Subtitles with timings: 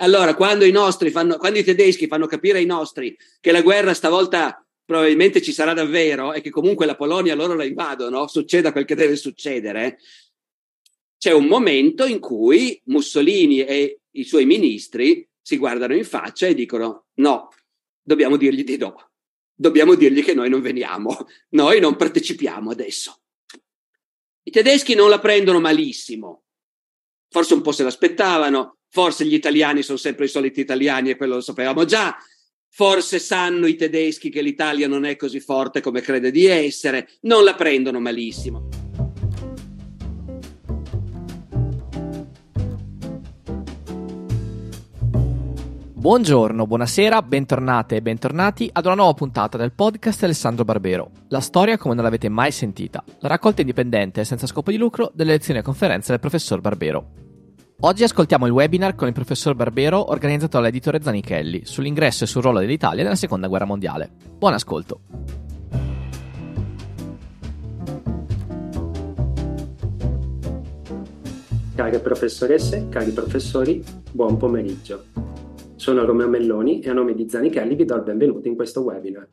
[0.00, 3.94] allora, quando i nostri fanno, quando i tedeschi fanno capire ai nostri che la guerra
[3.94, 8.84] stavolta probabilmente ci sarà davvero e che comunque la Polonia loro la invadono, succeda quel
[8.84, 9.98] che deve succedere,
[11.16, 16.54] c'è un momento in cui Mussolini e i suoi ministri si guardano in faccia e
[16.54, 17.50] dicono no,
[18.02, 19.10] dobbiamo dirgli di no,
[19.54, 23.20] dobbiamo dirgli che noi non veniamo, noi non partecipiamo adesso.
[24.42, 26.44] I tedeschi non la prendono malissimo,
[27.28, 31.36] forse un po' se l'aspettavano, forse gli italiani sono sempre i soliti italiani e quello
[31.36, 32.16] lo sapevamo già,
[32.68, 37.44] forse sanno i tedeschi che l'Italia non è così forte come crede di essere, non
[37.44, 38.68] la prendono malissimo.
[46.00, 51.10] Buongiorno, buonasera, bentornate e bentornati ad una nuova puntata del podcast Alessandro Barbero.
[51.28, 55.12] La storia come non l'avete mai sentita, la raccolta indipendente e senza scopo di lucro
[55.14, 57.29] delle lezioni e conferenze del professor Barbero.
[57.82, 62.58] Oggi ascoltiamo il webinar con il professor Barbero organizzato dall'editore Zanichelli sull'ingresso e sul ruolo
[62.58, 64.10] dell'Italia nella seconda guerra mondiale.
[64.36, 65.00] Buon ascolto.
[71.74, 75.04] Care professoresse, cari professori, buon pomeriggio.
[75.76, 79.26] Sono Romeo Melloni e a nome di Zanichelli vi do il benvenuto in questo webinar.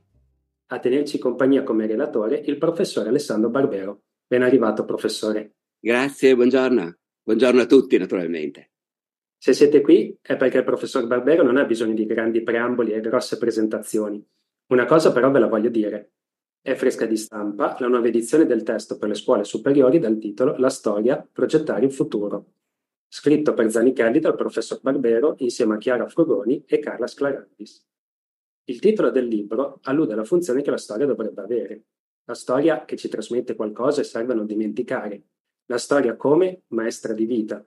[0.67, 4.04] A tenerci compagnia come relatore il professore Alessandro Barbero.
[4.26, 5.56] Ben arrivato, professore.
[5.82, 6.95] Grazie, buongiorno.
[7.28, 8.72] Buongiorno a tutti, naturalmente.
[9.38, 13.02] Se siete qui è perché il professor Barbero non ha bisogno di grandi preamboli e
[13.02, 14.25] grosse presentazioni.
[14.67, 16.14] Una cosa però ve la voglio dire.
[16.61, 20.55] È fresca di stampa la nuova edizione del testo per le scuole superiori dal titolo
[20.55, 22.53] La storia, progettare il futuro,
[23.09, 27.86] scritto per Zanichelli dal professor Barbero insieme a Chiara Frugoni e Carla Sclarandis.
[28.70, 31.83] Il titolo del libro allude alla funzione che la storia dovrebbe avere.
[32.23, 35.23] La storia che ci trasmette qualcosa e serve a non dimenticare,
[35.68, 37.66] la storia come maestra di vita.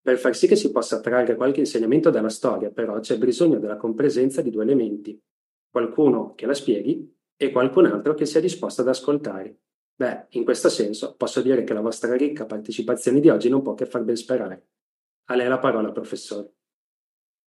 [0.00, 3.76] Per far sì che si possa trarre qualche insegnamento dalla storia, però, c'è bisogno della
[3.76, 5.20] compresenza di due elementi.
[5.68, 9.58] Qualcuno che la spieghi e qualcun altro che sia disposto ad ascoltare.
[9.96, 13.74] Beh, in questo senso posso dire che la vostra ricca partecipazione di oggi non può
[13.74, 14.68] che far ben sperare.
[15.28, 16.52] A lei la parola, professore.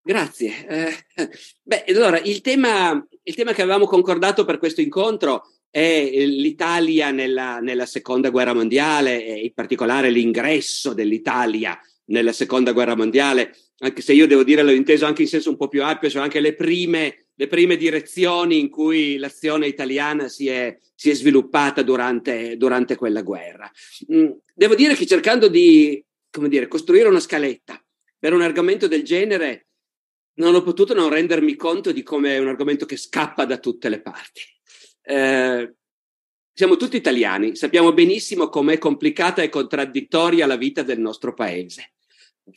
[0.02, 0.68] Grazie.
[0.68, 0.92] Eh,
[1.64, 7.60] beh, allora, il tema, il tema che avevamo concordato per questo incontro è l'Italia nella,
[7.60, 14.14] nella, seconda guerra mondiale e in particolare l'ingresso dell'Italia nella seconda guerra mondiale, anche se
[14.14, 16.56] io devo dire l'ho inteso anche in senso un po' più ampio, sono anche le
[16.56, 22.96] prime, le prime direzioni in cui l'azione italiana si è, si è sviluppata durante, durante,
[22.96, 23.72] quella guerra.
[24.12, 26.04] Mm, devo dire che cercando di
[26.48, 27.82] dire, costruire una scaletta
[28.18, 29.68] per un argomento del genere,
[30.40, 33.90] non ho potuto non rendermi conto di come è un argomento che scappa da tutte
[33.90, 34.42] le parti.
[35.10, 35.74] Eh,
[36.54, 41.94] siamo tutti italiani, sappiamo benissimo com'è complicata e contraddittoria la vita del nostro paese.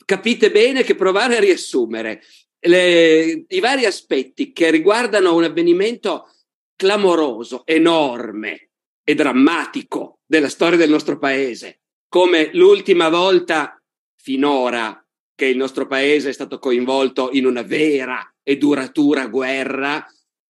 [0.05, 2.21] Capite bene che provare a riassumere
[2.59, 6.29] le, i vari aspetti che riguardano un avvenimento
[6.75, 8.69] clamoroso, enorme
[9.03, 13.81] e drammatico della storia del nostro paese, come l'ultima volta
[14.21, 15.03] finora
[15.33, 20.05] che il nostro paese è stato coinvolto in una vera e duratura guerra,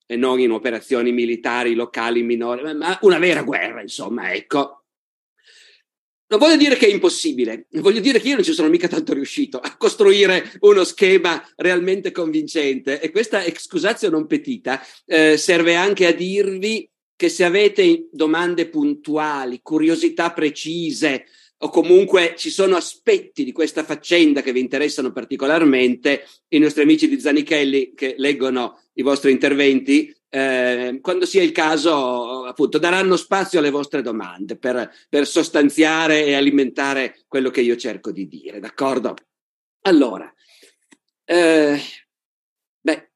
[0.06, 4.84] e non in operazioni militari locali minori, ma una vera guerra, insomma, ecco.
[6.26, 9.14] Non voglio dire che è impossibile, voglio dire che io non ci sono mica tanto
[9.14, 16.08] riuscito a costruire uno schema realmente convincente e questa excusatio non petita eh, serve anche
[16.08, 21.26] a dirvi che se avete domande puntuali, curiosità precise,
[21.64, 27.08] o comunque ci sono aspetti di questa faccenda che vi interessano particolarmente, i nostri amici
[27.08, 33.60] di Zanichelli che leggono i vostri interventi, eh, quando sia il caso, appunto, daranno spazio
[33.60, 39.16] alle vostre domande per, per sostanziare e alimentare quello che io cerco di dire, d'accordo?
[39.84, 40.32] Allora,
[41.24, 41.80] eh,
[42.82, 43.12] beh,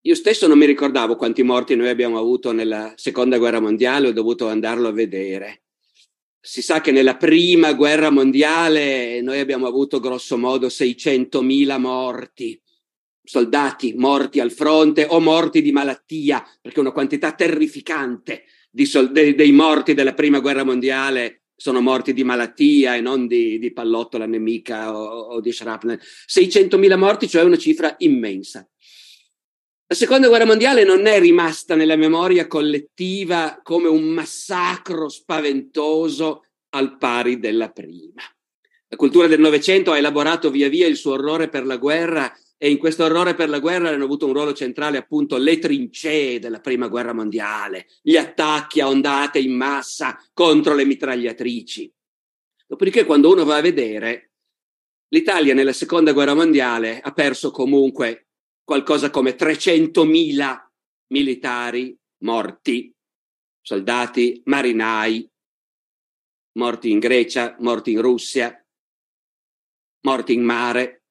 [0.00, 4.12] io stesso non mi ricordavo quanti morti noi abbiamo avuto nella seconda guerra mondiale, ho
[4.12, 5.63] dovuto andarlo a vedere
[6.46, 12.60] si sa che nella prima guerra mondiale noi abbiamo avuto grosso modo 600.000 morti,
[13.22, 18.44] soldati morti al fronte o morti di malattia, perché una quantità terrificante
[18.82, 23.58] sol- de- dei morti della prima guerra mondiale sono morti di malattia e non di,
[23.58, 25.98] di pallottola nemica o, o di shrapnel.
[25.98, 28.68] 600.000 morti, cioè una cifra immensa.
[29.86, 36.96] La seconda guerra mondiale non è rimasta nella memoria collettiva come un massacro spaventoso al
[36.96, 38.22] pari della prima.
[38.88, 42.70] La cultura del Novecento ha elaborato via via il suo orrore per la guerra e
[42.70, 46.60] in questo orrore per la guerra hanno avuto un ruolo centrale appunto le trincee della
[46.60, 51.92] prima guerra mondiale, gli attacchi a ondate in massa contro le mitragliatrici.
[52.66, 54.30] Dopodiché quando uno va a vedere
[55.08, 58.23] l'Italia nella seconda guerra mondiale ha perso comunque
[58.64, 60.68] qualcosa come 300.000
[61.12, 62.92] militari morti,
[63.60, 65.30] soldati, marinai,
[66.58, 68.66] morti in Grecia, morti in Russia,
[70.06, 71.04] morti in mare,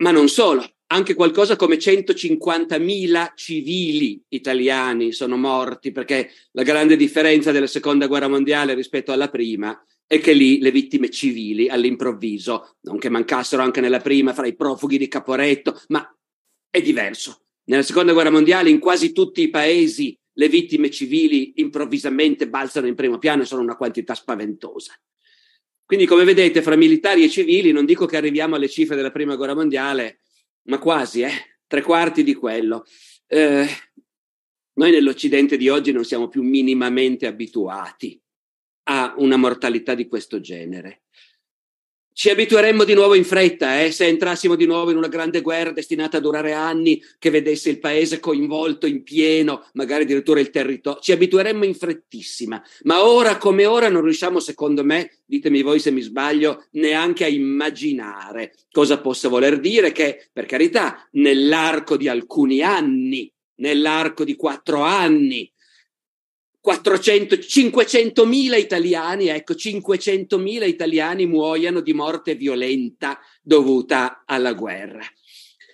[0.00, 7.52] ma non solo, anche qualcosa come 150.000 civili italiani sono morti, perché la grande differenza
[7.52, 9.78] della seconda guerra mondiale rispetto alla prima
[10.10, 14.56] è che lì le vittime civili all'improvviso, non che mancassero anche nella prima fra i
[14.56, 16.04] profughi di Caporetto, ma
[16.68, 17.44] è diverso.
[17.66, 22.96] Nella seconda guerra mondiale in quasi tutti i paesi le vittime civili improvvisamente balzano in
[22.96, 25.00] primo piano e sono una quantità spaventosa.
[25.84, 29.36] Quindi, come vedete, fra militari e civili, non dico che arriviamo alle cifre della prima
[29.36, 30.22] guerra mondiale,
[30.62, 31.60] ma quasi, eh?
[31.68, 32.84] tre quarti di quello.
[33.28, 33.64] Eh,
[34.72, 38.20] noi nell'Occidente di oggi non siamo più minimamente abituati
[38.84, 41.02] a una mortalità di questo genere.
[42.12, 45.70] Ci abitueremmo di nuovo in fretta, eh, se entrassimo di nuovo in una grande guerra
[45.70, 51.00] destinata a durare anni, che vedesse il paese coinvolto in pieno, magari addirittura il territorio.
[51.00, 52.62] Ci abitueremmo in frettissima.
[52.82, 57.28] Ma ora come ora non riusciamo, secondo me, ditemi voi se mi sbaglio, neanche a
[57.28, 64.82] immaginare cosa possa voler dire che, per carità, nell'arco di alcuni anni, nell'arco di quattro
[64.82, 65.50] anni,
[66.60, 75.04] 400, 500.000 italiani, ecco, 500.000 italiani muoiano di morte violenta dovuta alla guerra.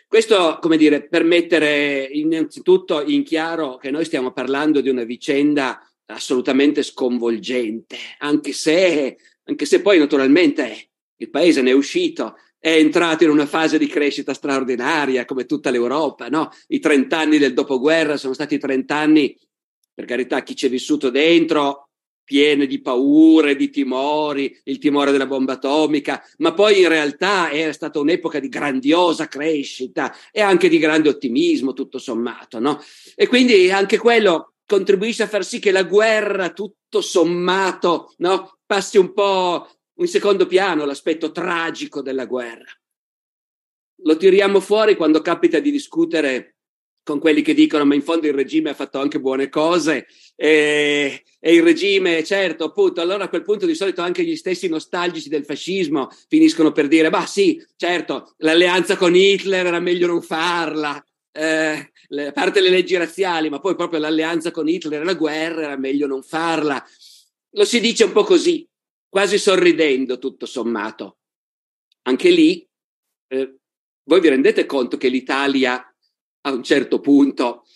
[0.07, 5.81] Questo, come dire, per mettere innanzitutto in chiaro che noi stiamo parlando di una vicenda
[6.07, 13.25] assolutamente sconvolgente, anche se, anche se poi naturalmente il paese ne è uscito, è entrato
[13.25, 16.51] in una fase di crescita straordinaria come tutta l'Europa, no?
[16.69, 19.37] I 30 anni del dopoguerra sono stati 30 anni
[19.97, 21.89] per carità, chi ci è vissuto dentro,
[22.23, 27.73] pieno di paure, di timori, il timore della bomba atomica, ma poi in realtà è
[27.73, 32.79] stata un'epoca di grandiosa crescita e anche di grande ottimismo, tutto sommato, no?
[33.15, 38.59] E quindi anche quello contribuisce a far sì che la guerra, tutto sommato, no?
[38.67, 42.71] passi un po' in secondo piano l'aspetto tragico della guerra.
[44.03, 46.56] Lo tiriamo fuori quando capita di discutere
[47.07, 51.23] con quelli che dicono ma in fondo il regime ha fatto anche buone cose e,
[51.39, 55.29] e, il regime, certo, appunto, allora a quel punto di solito anche gli stessi nostalgici
[55.29, 61.01] del fascismo finiscono per dire, ma sì, certo, l'alleanza con Hitler era meglio non farla,
[61.31, 61.93] eh,
[62.27, 65.77] a parte le leggi razziali, ma poi proprio l'alleanza con Hitler e la guerra era
[65.77, 66.85] meglio non farla.
[67.51, 68.69] Lo si dice un po' così,
[69.09, 71.19] quasi sorridendo tutto sommato.
[72.03, 72.69] Anche lì,
[73.29, 73.59] eh,
[74.03, 75.89] voi vi rendete conto che l'Italia
[76.47, 77.67] a un certo punto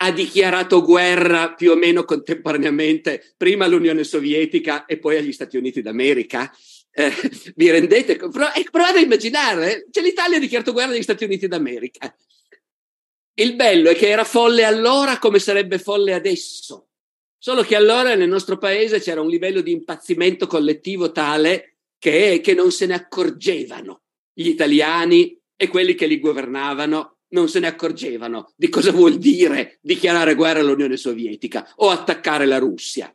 [0.00, 5.82] ha dichiarato guerra più o meno contemporaneamente prima all'Unione Sovietica e poi agli Stati Uniti
[5.82, 6.52] d'America.
[6.90, 7.12] Eh,
[7.56, 8.12] vi rendete?
[8.12, 9.86] Eh, provate a immaginare, eh?
[9.90, 12.14] cioè l'Italia ha dichiarato guerra agli Stati Uniti d'America.
[13.34, 16.88] Il bello è che era folle allora come sarebbe folle adesso.
[17.40, 22.54] Solo che allora nel nostro paese c'era un livello di impazzimento collettivo tale che, che
[22.54, 28.52] non se ne accorgevano gli italiani e quelli che li governavano non se ne accorgevano
[28.56, 33.12] di cosa vuol dire dichiarare guerra all'Unione Sovietica o attaccare la Russia.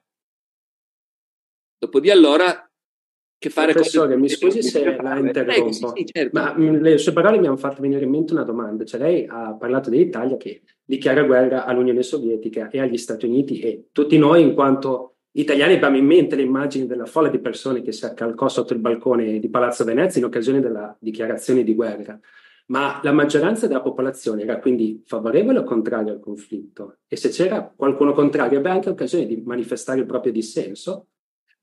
[1.77, 2.69] Dopo di allora,
[3.37, 6.39] che fare Professore, mi scusi se la interrompo, sì, sì, certo.
[6.39, 8.85] ma mm, le sue parole mi hanno fatto venire in mente una domanda.
[8.85, 13.87] Cioè lei ha parlato dell'Italia che dichiara guerra all'Unione Sovietica e agli Stati Uniti e
[13.91, 17.91] tutti noi in quanto italiani abbiamo in mente le immagini della folla di persone che
[17.91, 22.17] si accalcò sotto il balcone di Palazzo Venezia in occasione della dichiarazione di guerra
[22.67, 26.99] ma la maggioranza della popolazione era quindi favorevole o contraria al conflitto?
[27.07, 31.07] E se c'era qualcuno contrario, ebbe anche occasione di manifestare il proprio dissenso?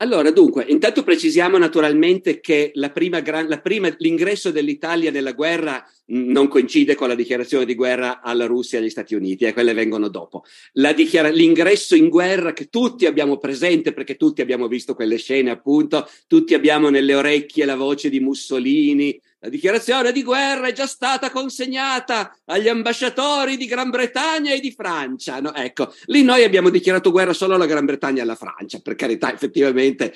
[0.03, 5.85] Allora, dunque, intanto precisiamo naturalmente che la prima gran, la prima, l'ingresso dell'Italia nella guerra
[6.07, 9.75] non coincide con la dichiarazione di guerra alla Russia e agli Stati Uniti, eh, quelle
[9.75, 10.45] vengono dopo.
[10.73, 16.09] Dichiara, l'ingresso in guerra che tutti abbiamo presente, perché tutti abbiamo visto quelle scene, appunto,
[16.27, 21.31] tutti abbiamo nelle orecchie la voce di Mussolini, la dichiarazione di guerra è già stata
[21.31, 25.41] consegnata agli ambasciatori di Gran Bretagna e di Francia.
[25.41, 28.97] No, ecco, lì noi abbiamo dichiarato guerra solo alla Gran Bretagna e alla Francia, per
[28.97, 30.15] carità, effettivamente.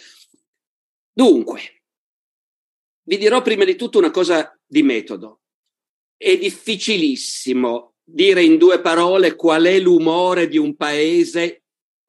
[1.11, 1.83] Dunque,
[3.05, 5.41] vi dirò prima di tutto una cosa di metodo.
[6.19, 11.64] È difficilissimo dire in due parole qual è l'umore di un paese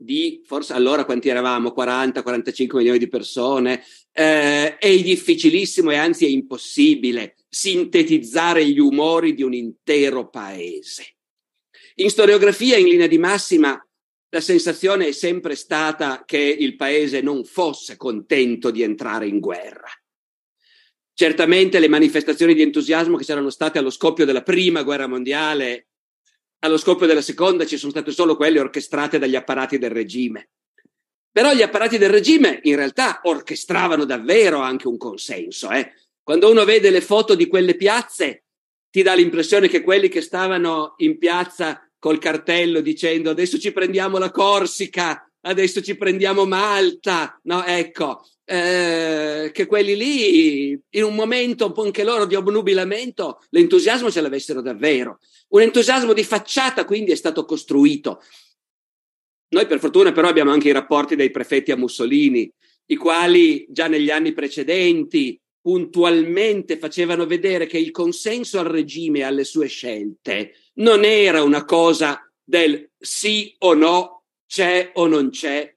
[0.06, 3.84] di forse allora quanti eravamo 40-45 milioni di persone
[4.14, 11.16] eh, è difficilissimo e anzi è impossibile sintetizzare gli umori di un intero paese.
[11.96, 13.78] In storiografia, in linea di massima,
[14.30, 19.90] la sensazione è sempre stata che il paese non fosse contento di entrare in guerra.
[21.18, 25.88] certamente le manifestazioni di entusiasmo che c'erano state allo scoppio della prima guerra mondiale,
[26.60, 30.50] allo scoppio della seconda ci sono state solo quelle orchestrate dagli apparati del regime.
[31.32, 35.70] Però gli apparati del regime in realtà orchestravano davvero anche un consenso.
[35.70, 35.92] Eh?
[36.24, 38.46] Quando uno vede le foto di quelle piazze,
[38.90, 44.18] ti dà l'impressione che quelli che stavano in piazza col cartello dicendo adesso ci prendiamo
[44.18, 51.74] la Corsica, adesso ci prendiamo Malta, no, ecco, eh, che quelli lì in un momento
[51.78, 55.20] anche loro di obnubilamento l'entusiasmo ce l'avessero davvero.
[55.50, 58.22] Un entusiasmo di facciata quindi è stato costruito.
[59.50, 62.52] Noi per fortuna però abbiamo anche i rapporti dei prefetti a Mussolini,
[62.88, 69.24] i quali già negli anni precedenti puntualmente facevano vedere che il consenso al regime e
[69.24, 75.74] alle sue scelte non era una cosa del sì o no, c'è o non c'è.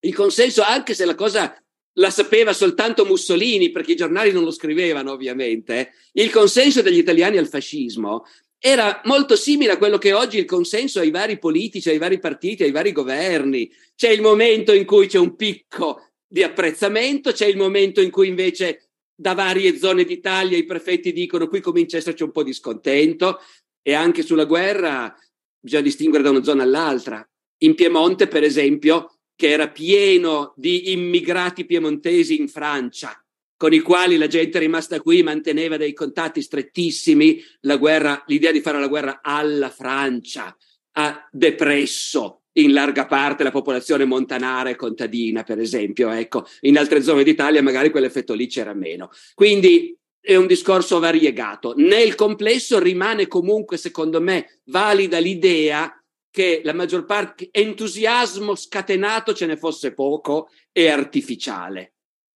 [0.00, 1.61] Il consenso, anche se la cosa
[1.94, 7.38] la sapeva soltanto Mussolini, perché i giornali non lo scrivevano ovviamente, il consenso degli italiani
[7.38, 8.24] al fascismo
[8.64, 12.62] era molto simile a quello che oggi il consenso ai vari politici, ai vari partiti,
[12.62, 13.68] ai vari governi.
[13.96, 18.28] C'è il momento in cui c'è un picco di apprezzamento, c'è il momento in cui
[18.28, 22.52] invece da varie zone d'Italia i prefetti dicono qui comincia a esserci un po' di
[22.52, 23.40] scontento
[23.82, 25.12] e anche sulla guerra
[25.58, 27.28] bisogna distinguere da una zona all'altra.
[27.62, 33.22] In Piemonte, per esempio, che era pieno di immigrati piemontesi in Francia,
[33.56, 37.42] con i quali la gente rimasta qui manteneva dei contatti strettissimi,
[37.78, 40.56] guerra, l'idea di fare la guerra alla Francia
[40.94, 46.10] ha depresso in larga parte la popolazione montanara e contadina, per esempio.
[46.10, 49.10] Ecco, in altre zone d'Italia magari quell'effetto lì c'era meno.
[49.34, 51.74] Quindi è un discorso variegato.
[51.76, 56.01] Nel complesso rimane comunque, secondo me, valida l'idea
[56.32, 61.92] che la maggior parte entusiasmo scatenato ce ne fosse poco e artificiale.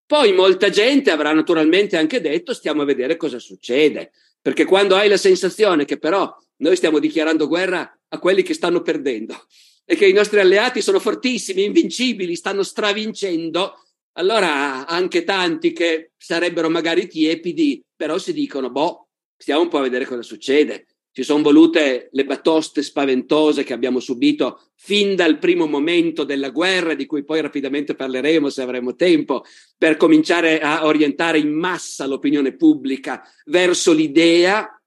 [0.05, 4.11] Poi molta gente avrà naturalmente anche detto stiamo a vedere cosa succede,
[4.41, 8.81] perché quando hai la sensazione che però noi stiamo dichiarando guerra a quelli che stanno
[8.81, 9.47] perdendo
[9.85, 13.79] e che i nostri alleati sono fortissimi, invincibili, stanno stravincendo,
[14.17, 19.83] allora anche tanti che sarebbero magari tiepidi, però si dicono, boh, stiamo un po' a
[19.83, 20.85] vedere cosa succede.
[21.15, 26.93] Ci sono volute le batoste spaventose che abbiamo subito fin dal primo momento della guerra,
[26.93, 29.45] di cui poi rapidamente parleremo se avremo tempo,
[29.77, 34.77] per cominciare a orientare in massa l'opinione pubblica verso l'idea.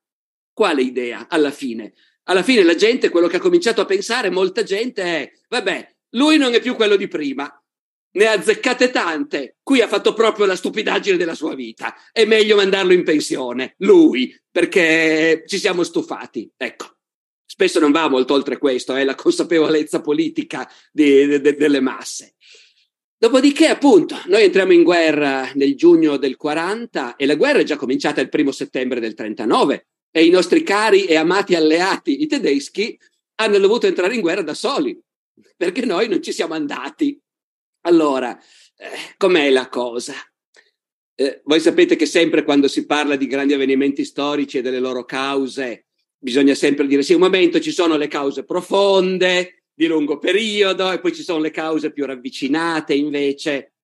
[0.53, 1.95] Quale idea alla fine?
[2.25, 6.37] Alla fine la gente, quello che ha cominciato a pensare, molta gente è, vabbè, lui
[6.37, 7.51] non è più quello di prima,
[8.13, 9.57] ne ha azzeccate tante.
[9.63, 11.95] Qui ha fatto proprio la stupidaggine della sua vita.
[12.13, 16.51] È meglio mandarlo in pensione, lui, perché ci siamo stufati.
[16.57, 16.97] Ecco.
[17.45, 22.35] Spesso non va molto oltre questo, è eh, la consapevolezza politica di, de, delle masse.
[23.17, 27.77] Dopodiché, appunto, noi entriamo in guerra nel giugno del 40 e la guerra è già
[27.77, 32.97] cominciata il primo settembre del 39 e i nostri cari e amati alleati, i tedeschi,
[33.41, 34.97] hanno dovuto entrare in guerra da soli
[35.57, 37.21] perché noi non ci siamo andati.
[37.83, 38.39] Allora,
[38.77, 40.15] eh, com'è la cosa?
[41.15, 45.05] Eh, voi sapete che sempre quando si parla di grandi avvenimenti storici e delle loro
[45.05, 45.87] cause,
[46.19, 50.99] bisogna sempre dire sì, un momento ci sono le cause profonde, di lungo periodo, e
[50.99, 53.75] poi ci sono le cause più ravvicinate invece.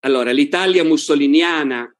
[0.00, 1.92] Allora, l'Italia mussoliniana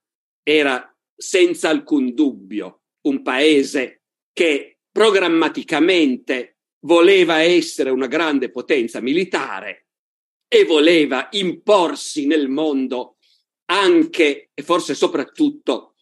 [0.43, 4.03] era senza alcun dubbio un paese
[4.33, 9.88] che programmaticamente voleva essere una grande potenza militare
[10.49, 13.17] e voleva imporsi nel mondo
[13.67, 15.95] anche e forse soprattutto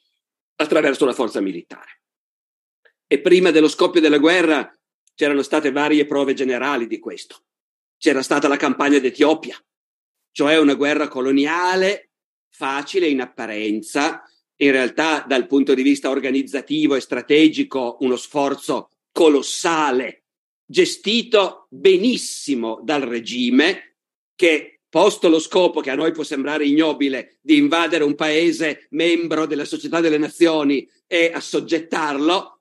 [0.56, 2.02] attraverso la forza militare.
[3.06, 4.72] E prima dello scoppio della guerra
[5.14, 7.44] c'erano state varie prove generali di questo.
[7.98, 9.56] C'era stata la campagna d'Etiopia,
[10.30, 12.10] cioè una guerra coloniale
[12.48, 14.22] facile in apparenza,
[14.56, 20.24] in realtà dal punto di vista organizzativo e strategico uno sforzo colossale,
[20.64, 23.95] gestito benissimo dal regime,
[24.36, 29.46] che posto lo scopo che a noi può sembrare ignobile di invadere un paese membro
[29.46, 32.60] della Società delle Nazioni e assoggettarlo,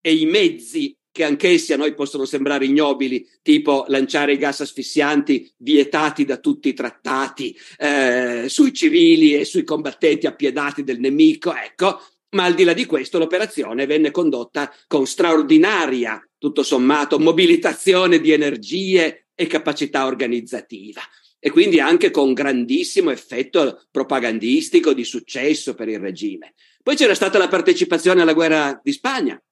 [0.00, 5.52] e i mezzi che anch'essi a noi possono sembrare ignobili, tipo lanciare i gas asfissianti
[5.58, 12.00] vietati da tutti i trattati eh, sui civili e sui combattenti appiedati del nemico, ecco,
[12.30, 18.32] ma al di là di questo l'operazione venne condotta con straordinaria, tutto sommato, mobilitazione di
[18.32, 21.00] energie e capacità organizzativa
[21.42, 26.54] e quindi anche con grandissimo effetto propagandistico di successo per il regime.
[26.82, 29.42] Poi c'era stata la partecipazione alla guerra di Spagna.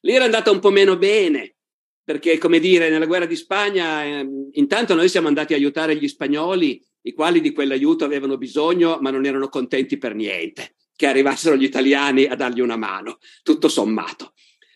[0.00, 1.56] Lì era andata un po' meno bene,
[2.02, 6.08] perché, come dire, nella guerra di Spagna, eh, intanto noi siamo andati a aiutare gli
[6.08, 10.74] spagnoli, i quali di quell'aiuto avevano bisogno, ma non erano contenti per niente.
[10.98, 14.32] Che arrivassero gli italiani a dargli una mano, tutto sommato.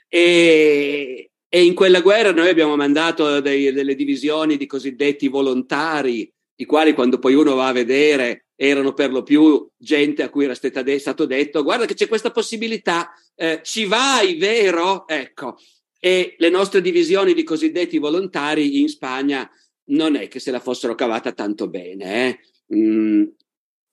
[0.07, 6.65] E, e in quella guerra noi abbiamo mandato dei, delle divisioni di cosiddetti volontari, i
[6.65, 10.55] quali quando poi uno va a vedere erano per lo più gente a cui era
[10.55, 15.09] stato detto guarda che c'è questa possibilità, eh, ci vai, vero?
[15.09, 15.57] Ecco,
[15.99, 19.51] e le nostre divisioni di cosiddetti volontari in Spagna
[19.87, 22.39] non è che se la fossero cavata tanto bene.
[22.69, 22.77] Eh?
[22.77, 23.25] Mm,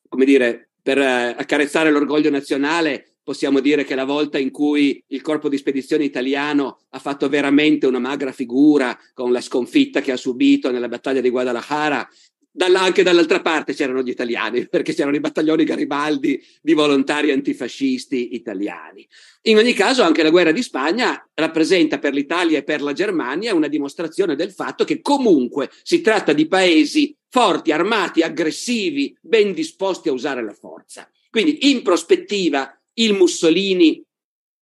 [0.08, 5.22] come dire, per eh, accarezzare l'orgoglio nazionale possiamo dire che la volta in cui il
[5.22, 10.18] corpo di spedizione italiano ha fatto veramente una magra figura con la sconfitta che ha
[10.18, 12.10] subito nella battaglia di Guadalajara
[12.52, 18.34] dalla, anche dall'altra parte c'erano gli italiani, perché c'erano i battaglioni Garibaldi di volontari antifascisti
[18.34, 19.08] italiani.
[19.44, 23.54] In ogni caso, anche la guerra di Spagna rappresenta per l'Italia e per la Germania
[23.54, 30.10] una dimostrazione del fatto che comunque si tratta di paesi forti, armati, aggressivi, ben disposti
[30.10, 31.10] a usare la forza.
[31.30, 34.04] Quindi, in prospettiva, il Mussolini,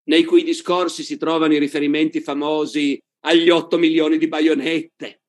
[0.05, 5.21] nei cui discorsi si trovano i riferimenti famosi agli 8 milioni di baionette,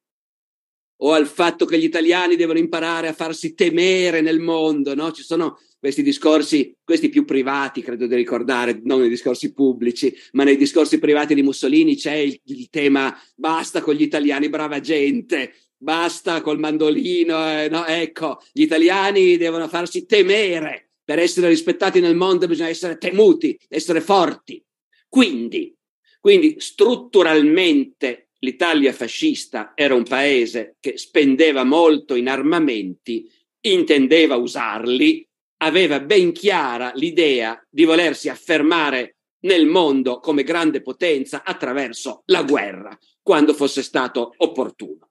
[1.00, 5.12] o al fatto che gli italiani devono imparare a farsi temere nel mondo, no?
[5.12, 10.42] Ci sono questi discorsi, questi più privati, credo di ricordare, non nei discorsi pubblici, ma
[10.42, 15.54] nei discorsi privati di Mussolini c'è il, il tema basta con gli italiani, brava gente,
[15.78, 17.87] basta col mandolino, eh, no?
[17.87, 20.90] ecco, gli italiani devono farsi temere.
[21.08, 24.62] Per essere rispettati nel mondo bisogna essere temuti, essere forti.
[25.08, 25.75] Quindi,
[26.20, 33.26] quindi strutturalmente l'Italia fascista era un paese che spendeva molto in armamenti,
[33.61, 35.26] intendeva usarli,
[35.58, 42.97] aveva ben chiara l'idea di volersi affermare nel mondo come grande potenza attraverso la guerra,
[43.23, 45.07] quando fosse stato opportuno.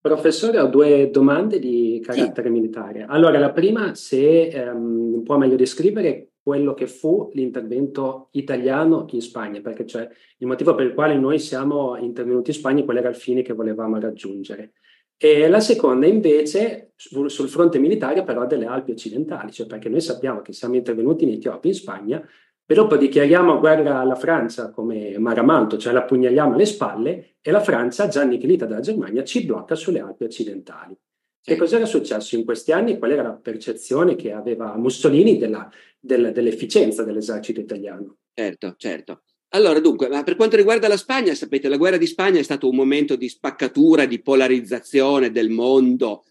[0.00, 2.52] Professore, ho due domande di carattere sì.
[2.52, 3.04] militare.
[3.08, 9.60] Allora, la prima, se um, può meglio descrivere quello che fu l'intervento italiano in Spagna,
[9.60, 13.16] perché cioè il motivo per il quale noi siamo intervenuti in Spagna, qual era il
[13.16, 14.72] fine che volevamo raggiungere.
[15.20, 20.42] E la seconda invece sul fronte militare però delle Alpi occidentali, cioè perché noi sappiamo
[20.42, 22.28] che siamo intervenuti in Etiopia, in Spagna,
[22.70, 27.62] e dopo dichiariamo guerra alla Francia come Maramalto, cioè la pugnaliamo alle spalle, e la
[27.62, 30.94] Francia, già annichilita dalla Germania, ci blocca sulle Alpi occidentali.
[31.40, 32.98] Che cosa era successo in questi anni?
[32.98, 35.66] Qual era la percezione che aveva Mussolini della,
[35.98, 38.18] del, dell'efficienza dell'esercito italiano?
[38.34, 39.22] Certo, certo.
[39.52, 42.76] Allora, dunque, per quanto riguarda la Spagna, sapete, la guerra di Spagna è stato un
[42.76, 46.24] momento di spaccatura, di polarizzazione del mondo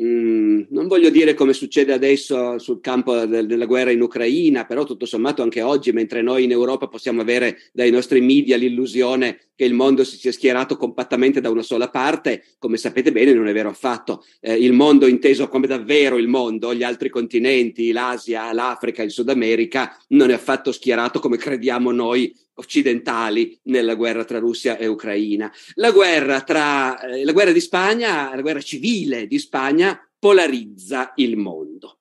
[0.00, 4.84] Mm, non voglio dire come succede adesso sul campo de- della guerra in Ucraina, però
[4.84, 9.64] tutto sommato anche oggi, mentre noi in Europa possiamo avere dai nostri media l'illusione che
[9.66, 13.52] il mondo si sia schierato compattamente da una sola parte, come sapete bene non è
[13.52, 14.24] vero affatto.
[14.40, 19.28] Eh, il mondo inteso come davvero il mondo, gli altri continenti, l'Asia, l'Africa, il Sud
[19.28, 25.52] America, non è affatto schierato come crediamo noi occidentali nella guerra tra Russia e Ucraina.
[25.74, 31.36] La guerra, tra, eh, la guerra di Spagna, la guerra civile di Spagna, polarizza il
[31.36, 31.98] mondo.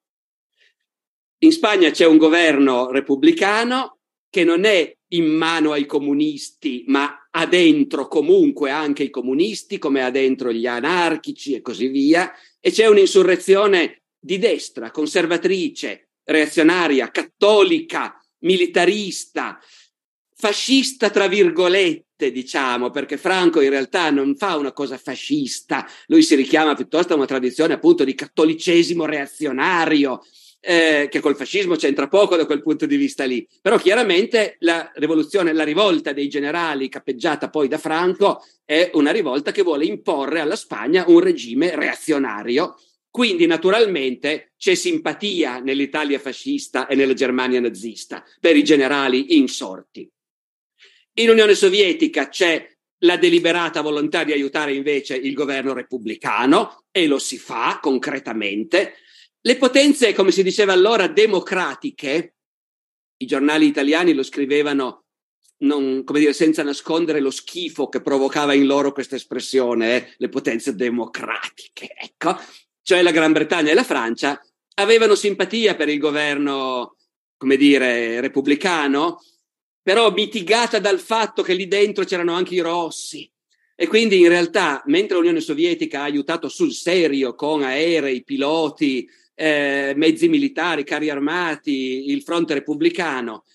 [1.39, 3.97] In Spagna c'è un governo repubblicano
[4.29, 10.03] che non è in mano ai comunisti, ma ha dentro comunque anche i comunisti, come
[10.03, 18.15] ha dentro gli anarchici e così via, e c'è un'insurrezione di destra, conservatrice, reazionaria, cattolica,
[18.41, 19.59] militarista,
[20.41, 26.33] fascista tra virgolette, diciamo, perché Franco in realtà non fa una cosa fascista, lui si
[26.33, 30.23] richiama piuttosto a una tradizione appunto di cattolicesimo reazionario,
[30.59, 33.47] eh, che col fascismo c'entra poco da quel punto di vista lì.
[33.61, 39.51] Però chiaramente la rivoluzione, la rivolta dei generali cappeggiata poi da Franco è una rivolta
[39.51, 42.79] che vuole imporre alla Spagna un regime reazionario.
[43.11, 50.09] Quindi naturalmente c'è simpatia nell'Italia fascista e nella Germania nazista per i generali insorti.
[51.15, 52.67] In Unione Sovietica c'è
[52.99, 58.95] la deliberata volontà di aiutare invece il governo repubblicano e lo si fa concretamente.
[59.41, 62.35] Le potenze, come si diceva allora, democratiche,
[63.17, 65.05] i giornali italiani lo scrivevano
[65.61, 70.13] non, come dire, senza nascondere lo schifo che provocava in loro questa espressione, eh?
[70.17, 72.39] le potenze democratiche, ecco,
[72.81, 74.39] cioè la Gran Bretagna e la Francia,
[74.75, 76.95] avevano simpatia per il governo,
[77.37, 79.19] come dire, repubblicano,
[79.81, 83.29] però mitigata dal fatto che lì dentro c'erano anche i rossi.
[83.75, 89.93] E quindi in realtà, mentre l'Unione Sovietica ha aiutato sul serio con aerei, piloti, eh,
[89.95, 93.45] mezzi militari, carri armati, il fronte repubblicano,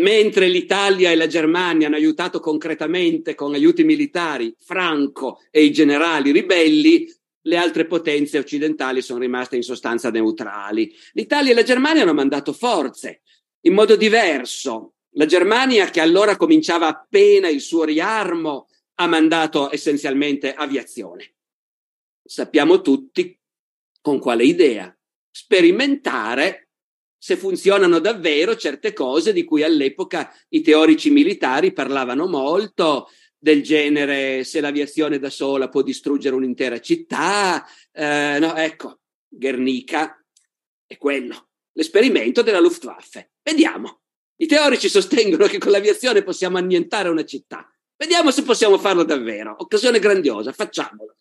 [0.00, 6.32] mentre l'Italia e la Germania hanno aiutato concretamente con aiuti militari Franco e i generali
[6.32, 7.08] ribelli,
[7.42, 10.92] le altre potenze occidentali sono rimaste in sostanza neutrali.
[11.12, 13.22] L'Italia e la Germania hanno mandato forze,
[13.60, 14.94] in modo diverso.
[15.16, 21.36] La Germania, che allora cominciava appena il suo riarmo, ha mandato essenzialmente aviazione.
[22.22, 23.38] Sappiamo tutti
[24.02, 24.94] con quale idea?
[25.30, 26.68] Sperimentare
[27.16, 34.44] se funzionano davvero certe cose di cui all'epoca i teorici militari parlavano molto, del genere
[34.44, 37.66] se l'aviazione da sola può distruggere un'intera città.
[37.90, 40.22] Eh, no, ecco, Guernica
[40.86, 43.32] è quello, l'esperimento della Luftwaffe.
[43.42, 44.02] Vediamo.
[44.36, 47.70] I teorici sostengono che con l'aviazione possiamo annientare una città.
[47.96, 49.54] Vediamo se possiamo farlo davvero.
[49.58, 51.14] Occasione grandiosa, facciamolo.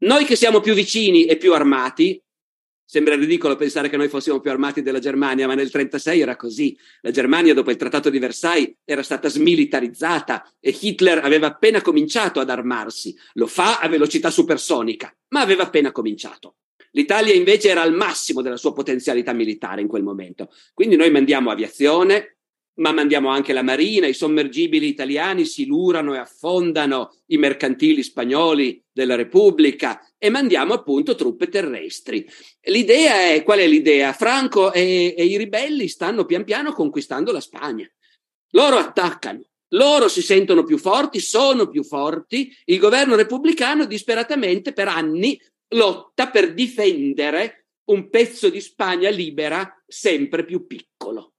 [0.00, 2.22] Noi che siamo più vicini e più armati,
[2.90, 6.74] Sembra ridicolo pensare che noi fossimo più armati della Germania, ma nel 1936 era così.
[7.02, 12.40] La Germania, dopo il Trattato di Versailles, era stata smilitarizzata e Hitler aveva appena cominciato
[12.40, 13.14] ad armarsi.
[13.34, 16.54] Lo fa a velocità supersonica, ma aveva appena cominciato.
[16.92, 20.50] L'Italia invece era al massimo della sua potenzialità militare in quel momento.
[20.74, 22.38] Quindi noi mandiamo aviazione,
[22.78, 28.82] ma mandiamo anche la marina, i sommergibili italiani si lurano e affondano i mercantili spagnoli
[28.92, 32.26] della Repubblica e mandiamo appunto truppe terrestri.
[32.62, 34.12] L'idea è, qual è l'idea?
[34.12, 37.88] Franco e, e i ribelli stanno pian piano conquistando la Spagna.
[38.52, 44.88] Loro attaccano, loro si sentono più forti, sono più forti, il governo repubblicano disperatamente per
[44.88, 51.32] anni lotta per difendere un pezzo di Spagna libera sempre più piccolo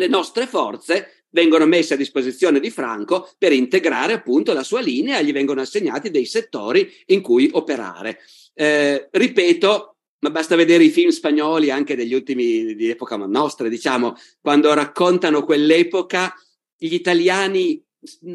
[0.00, 5.18] le nostre forze vengono messe a disposizione di Franco per integrare appunto la sua linea
[5.18, 8.18] e gli vengono assegnati dei settori in cui operare.
[8.54, 14.14] Eh, ripeto, ma basta vedere i film spagnoli anche degli ultimi di epoca nostra, diciamo,
[14.40, 16.34] quando raccontano quell'epoca,
[16.76, 17.82] gli italiani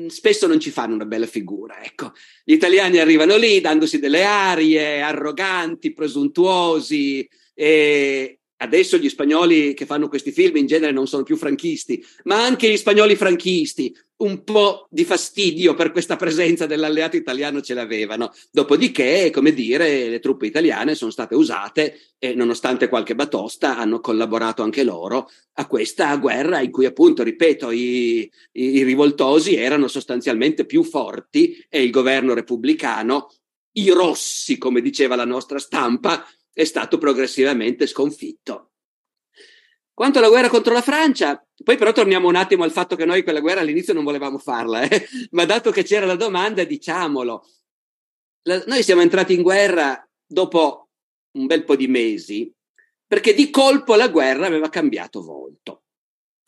[0.08, 2.14] spesso non ci fanno una bella figura, ecco.
[2.44, 10.08] Gli italiani arrivano lì dandosi delle arie arroganti, presuntuosi e, Adesso gli spagnoli che fanno
[10.08, 14.88] questi film in genere non sono più franchisti, ma anche gli spagnoli franchisti un po'
[14.90, 18.32] di fastidio per questa presenza dell'alleato italiano ce l'avevano.
[18.50, 24.64] Dopodiché, come dire, le truppe italiane sono state usate e nonostante qualche batosta hanno collaborato
[24.64, 30.84] anche loro a questa guerra in cui appunto, ripeto, i, i rivoltosi erano sostanzialmente più
[30.84, 33.30] forti e il governo repubblicano
[33.74, 38.72] i rossi, come diceva la nostra stampa, è stato progressivamente sconfitto.
[39.94, 43.24] Quanto alla guerra contro la Francia, poi però torniamo un attimo al fatto che noi
[43.24, 45.06] quella guerra all'inizio non volevamo farla, eh?
[45.32, 47.46] ma dato che c'era la domanda, diciamolo.
[48.44, 50.90] La, noi siamo entrati in guerra dopo
[51.32, 52.50] un bel po' di mesi,
[53.06, 55.84] perché di colpo la guerra aveva cambiato volto.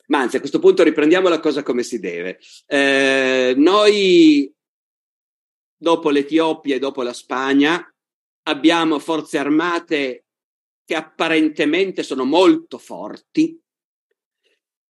[0.06, 2.38] Ma anzi, a questo punto riprendiamo la cosa come si deve.
[2.66, 4.50] Eh, noi,
[5.76, 7.86] dopo l'Etiopia e dopo la Spagna,
[8.48, 10.24] abbiamo forze armate
[10.84, 13.60] che apparentemente sono molto forti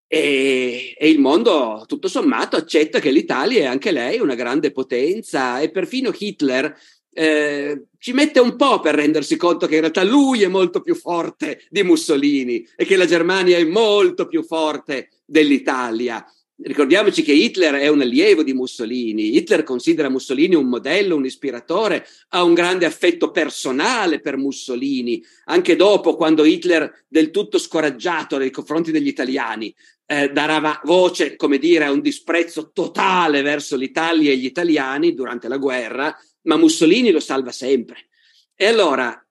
[0.06, 5.60] e, e, il mondo tutto sommato accetta che l'Italia è anche lei una grande potenza
[5.60, 6.74] e perfino Hitler
[7.12, 10.94] eh, ci mette un po' per rendersi conto che in realtà lui è molto più
[10.94, 16.24] forte di Mussolini e che la Germania è molto più forte dell'Italia.
[16.60, 22.04] Ricordiamoci che Hitler è un allievo di Mussolini, Hitler considera Mussolini un modello, un ispiratore,
[22.30, 28.50] ha un grande affetto personale per Mussolini, anche dopo quando Hitler, del tutto scoraggiato nei
[28.50, 29.72] confronti degli italiani,
[30.04, 35.46] eh, darà voce, come dire, a un disprezzo totale verso l'Italia e gli italiani durante
[35.46, 38.08] la guerra, ma Mussolini lo salva sempre.
[38.56, 39.24] E allora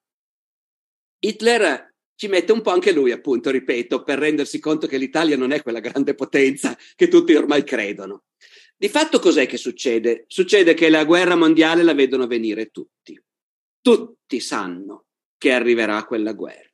[1.20, 1.87] Hitler
[2.17, 5.62] ci mette un po' anche lui, appunto, ripeto, per rendersi conto che l'Italia non è
[5.62, 8.23] quella grande potenza che tutti ormai credono.
[8.75, 10.25] Di fatto cos'è che succede?
[10.27, 13.19] Succede che la guerra mondiale la vedono venire tutti.
[13.80, 15.06] Tutti sanno
[15.38, 16.65] che arriverà quella guerra.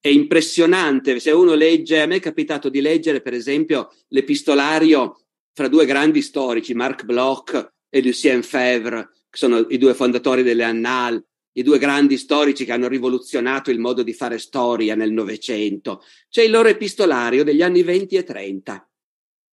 [0.00, 5.68] È impressionante, se uno legge, a me è capitato di leggere per esempio l'epistolario fra
[5.68, 11.22] due grandi storici, Marc Bloch e Lucien Febvre, che sono i due fondatori delle Annales,
[11.56, 16.02] i due grandi storici che hanno rivoluzionato il modo di fare storia nel Novecento.
[16.28, 18.90] C'è il loro epistolario degli anni 20 e 30.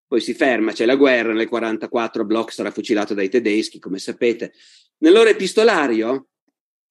[0.07, 4.53] Poi si ferma, c'è la guerra, nel 44 Bloch sarà fucilato dai tedeschi, come sapete.
[4.99, 6.29] Nel loro epistolario,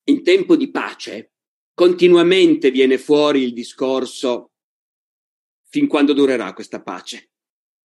[0.06, 1.34] in tempo di pace,
[1.74, 4.52] continuamente viene fuori il discorso
[5.68, 7.30] fin quando durerà questa pace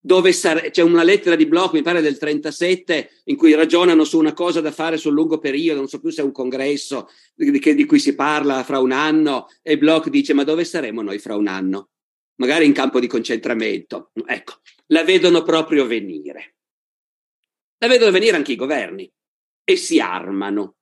[0.07, 4.19] dove sare- c'è una lettera di Bloch, mi pare del 37, in cui ragionano su
[4.19, 7.51] una cosa da fare sul lungo periodo, non so più se è un congresso di,
[7.51, 11.19] di, di cui si parla fra un anno, e Bloch dice ma dove saremo noi
[11.19, 11.89] fra un anno?
[12.35, 14.11] Magari in campo di concentramento.
[14.27, 14.57] Ecco,
[14.89, 16.57] la vedono proprio venire.
[17.79, 19.11] La vedono venire anche i governi
[19.65, 20.75] e si armano.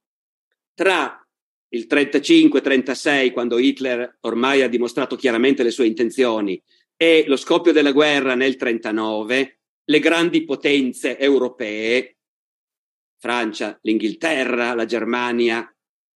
[0.75, 1.25] Tra
[1.69, 6.61] il 35-36, quando Hitler ormai ha dimostrato chiaramente le sue intenzioni,
[7.03, 12.19] e lo scoppio della guerra nel 1939, le grandi potenze europee,
[13.19, 15.69] Francia, l'Inghilterra, la Germania,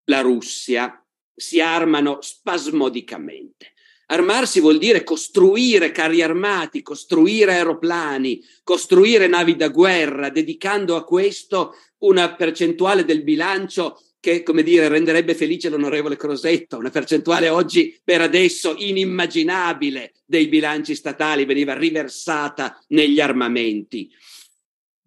[0.04, 3.72] la Russia, si armano spasmodicamente.
[4.06, 11.74] Armarsi vuol dire costruire carri armati, costruire aeroplani, costruire navi da guerra, dedicando a questo
[12.04, 18.20] una percentuale del bilancio che, come dire, renderebbe felice l'onorevole Crosetto, una percentuale oggi per
[18.20, 24.10] adesso inimmaginabile dei bilanci statali veniva riversata negli armamenti.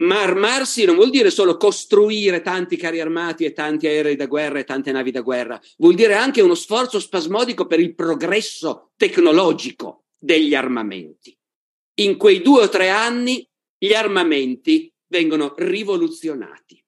[0.03, 4.59] Ma armarsi non vuol dire solo costruire tanti carri armati e tanti aerei da guerra
[4.59, 10.05] e tante navi da guerra, vuol dire anche uno sforzo spasmodico per il progresso tecnologico
[10.17, 11.37] degli armamenti.
[11.95, 13.45] In quei due o tre anni
[13.77, 16.81] gli armamenti vengono rivoluzionati.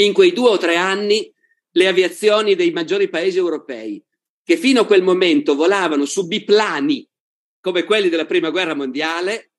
[0.00, 1.32] In quei due o tre anni
[1.72, 4.02] le aviazioni dei maggiori paesi europei,
[4.42, 7.08] che fino a quel momento volavano su biplani
[7.60, 9.52] come quelli della Prima Guerra Mondiale,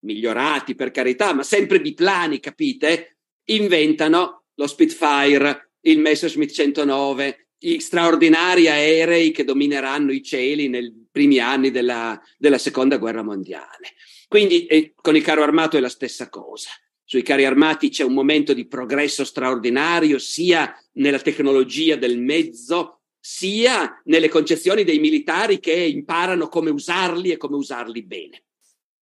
[0.00, 3.18] migliorati per carità, ma sempre biplani, capite?
[3.44, 11.38] Inventano lo Spitfire, il Messerschmitt 109, gli straordinari aerei che domineranno i cieli nei primi
[11.38, 13.94] anni della, della Seconda Guerra Mondiale.
[14.28, 16.70] Quindi eh, con il carro armato è la stessa cosa.
[17.10, 24.02] Sui carri armati c'è un momento di progresso straordinario, sia nella tecnologia del mezzo, sia
[24.04, 28.44] nelle concezioni dei militari che imparano come usarli e come usarli bene.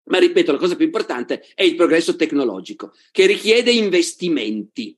[0.05, 4.97] Ma ripeto, la cosa più importante è il progresso tecnologico, che richiede investimenti.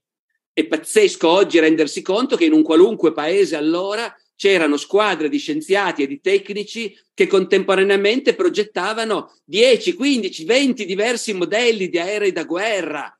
[0.53, 6.03] È pazzesco oggi rendersi conto che in un qualunque paese allora c'erano squadre di scienziati
[6.03, 13.13] e di tecnici che contemporaneamente progettavano 10, 15, 20 diversi modelli di aerei da guerra,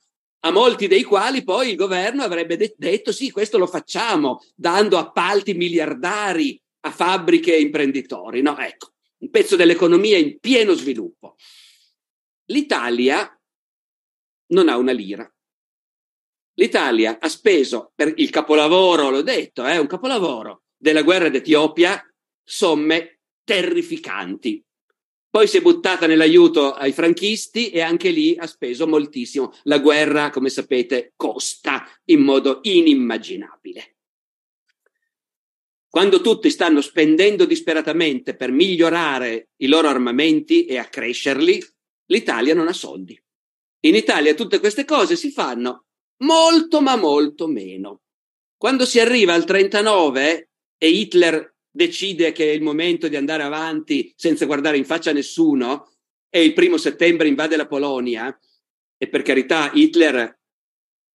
[0.44, 4.98] a molti dei quali poi il governo avrebbe de- detto sì, questo lo facciamo, dando
[4.98, 8.42] appalti miliardari a fabbriche e imprenditori.
[8.42, 11.36] No, ecco, un pezzo dell'economia in pieno sviluppo.
[12.46, 13.30] L'Italia
[14.54, 15.30] non ha una lira.
[16.54, 22.02] L'Italia ha speso per il capolavoro, l'ho detto, è eh, un capolavoro della guerra d'Etiopia
[22.44, 24.64] somme terrificanti.
[25.30, 29.54] Poi si è buttata nell'aiuto ai franchisti e anche lì ha speso moltissimo.
[29.64, 33.96] La guerra, come sapete, costa in modo inimmaginabile.
[35.88, 41.64] Quando tutti stanno spendendo disperatamente per migliorare i loro armamenti e accrescerli,
[42.08, 43.20] l'Italia non ha soldi.
[43.82, 45.86] In Italia tutte queste cose si fanno
[46.24, 48.02] molto ma molto meno.
[48.58, 50.49] Quando si arriva al 39
[50.80, 55.14] e Hitler decide che è il momento di andare avanti senza guardare in faccia a
[55.14, 55.92] nessuno
[56.30, 58.36] e il primo settembre invade la Polonia
[58.98, 60.38] e per carità Hitler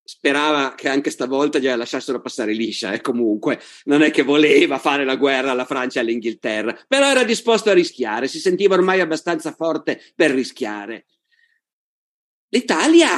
[0.06, 4.78] sperava che anche stavolta gliela lasciassero passare liscia e eh, comunque non è che voleva
[4.78, 9.00] fare la guerra alla Francia e all'Inghilterra, però era disposto a rischiare, si sentiva ormai
[9.00, 11.06] abbastanza forte per rischiare.
[12.50, 13.08] L'Italia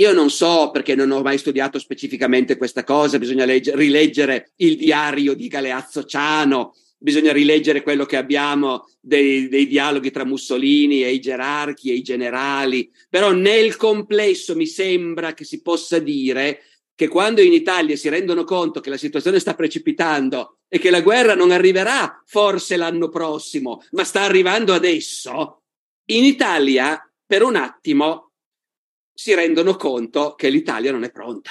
[0.00, 4.76] io non so perché non ho mai studiato specificamente questa cosa, bisogna legge, rileggere il
[4.76, 11.12] diario di Galeazzo Ciano, bisogna rileggere quello che abbiamo dei, dei, dialoghi tra Mussolini e
[11.12, 16.62] i gerarchi e i generali, però nel complesso mi sembra che si possa dire
[16.94, 21.00] che quando in Italia si rendono conto che la situazione sta precipitando e che la
[21.00, 25.62] guerra non arriverà forse l'anno prossimo, ma sta arrivando adesso,
[26.10, 28.27] in Italia per un attimo
[29.18, 31.50] si rendono conto che l'Italia non è pronta.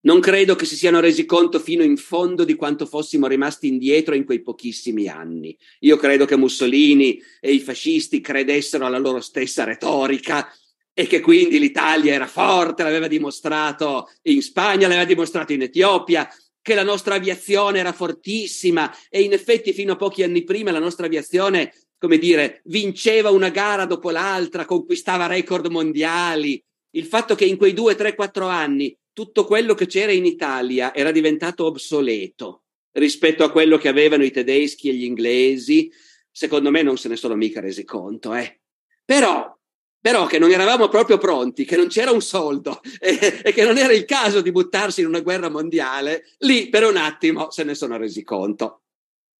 [0.00, 4.14] Non credo che si siano resi conto fino in fondo di quanto fossimo rimasti indietro
[4.14, 5.56] in quei pochissimi anni.
[5.80, 10.52] Io credo che Mussolini e i fascisti credessero alla loro stessa retorica
[10.92, 16.28] e che quindi l'Italia era forte, l'aveva dimostrato in Spagna, l'aveva dimostrato in Etiopia,
[16.60, 20.78] che la nostra aviazione era fortissima e in effetti fino a pochi anni prima la
[20.78, 26.60] nostra aviazione come dire, vinceva una gara dopo l'altra, conquistava record mondiali.
[26.96, 30.92] Il fatto che in quei due, tre, quattro anni tutto quello che c'era in Italia
[30.92, 35.92] era diventato obsoleto rispetto a quello che avevano i tedeschi e gli inglesi,
[36.28, 38.34] secondo me non se ne sono mica resi conto.
[38.34, 38.62] Eh.
[39.04, 39.56] Però,
[40.00, 43.78] però che non eravamo proprio pronti, che non c'era un soldo e, e che non
[43.78, 47.76] era il caso di buttarsi in una guerra mondiale, lì per un attimo se ne
[47.76, 48.81] sono resi conto.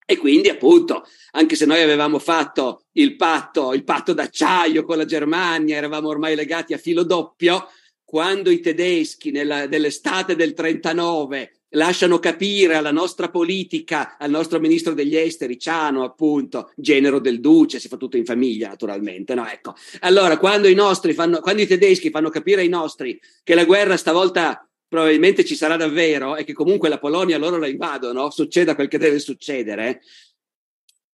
[0.05, 5.05] E quindi, appunto, anche se noi avevamo fatto il patto, il patto d'acciaio con la
[5.05, 7.67] Germania, eravamo ormai legati a filo doppio,
[8.03, 14.93] quando i tedeschi nella, nell'estate del 39 lasciano capire alla nostra politica, al nostro ministro
[14.93, 19.47] degli esteri, Ciano, appunto, genero del duce, si fa tutto in famiglia, naturalmente, no?
[19.47, 19.73] Ecco.
[20.01, 20.75] Allora, quando i
[21.13, 25.75] fanno, quando i tedeschi fanno capire ai nostri che la guerra stavolta probabilmente ci sarà
[25.75, 30.03] davvero e che comunque la Polonia loro la invadono, succeda quel che deve succedere,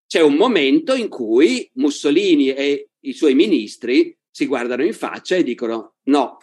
[0.05, 5.43] c'è un momento in cui Mussolini e i suoi ministri si guardano in faccia e
[5.43, 6.39] dicono no,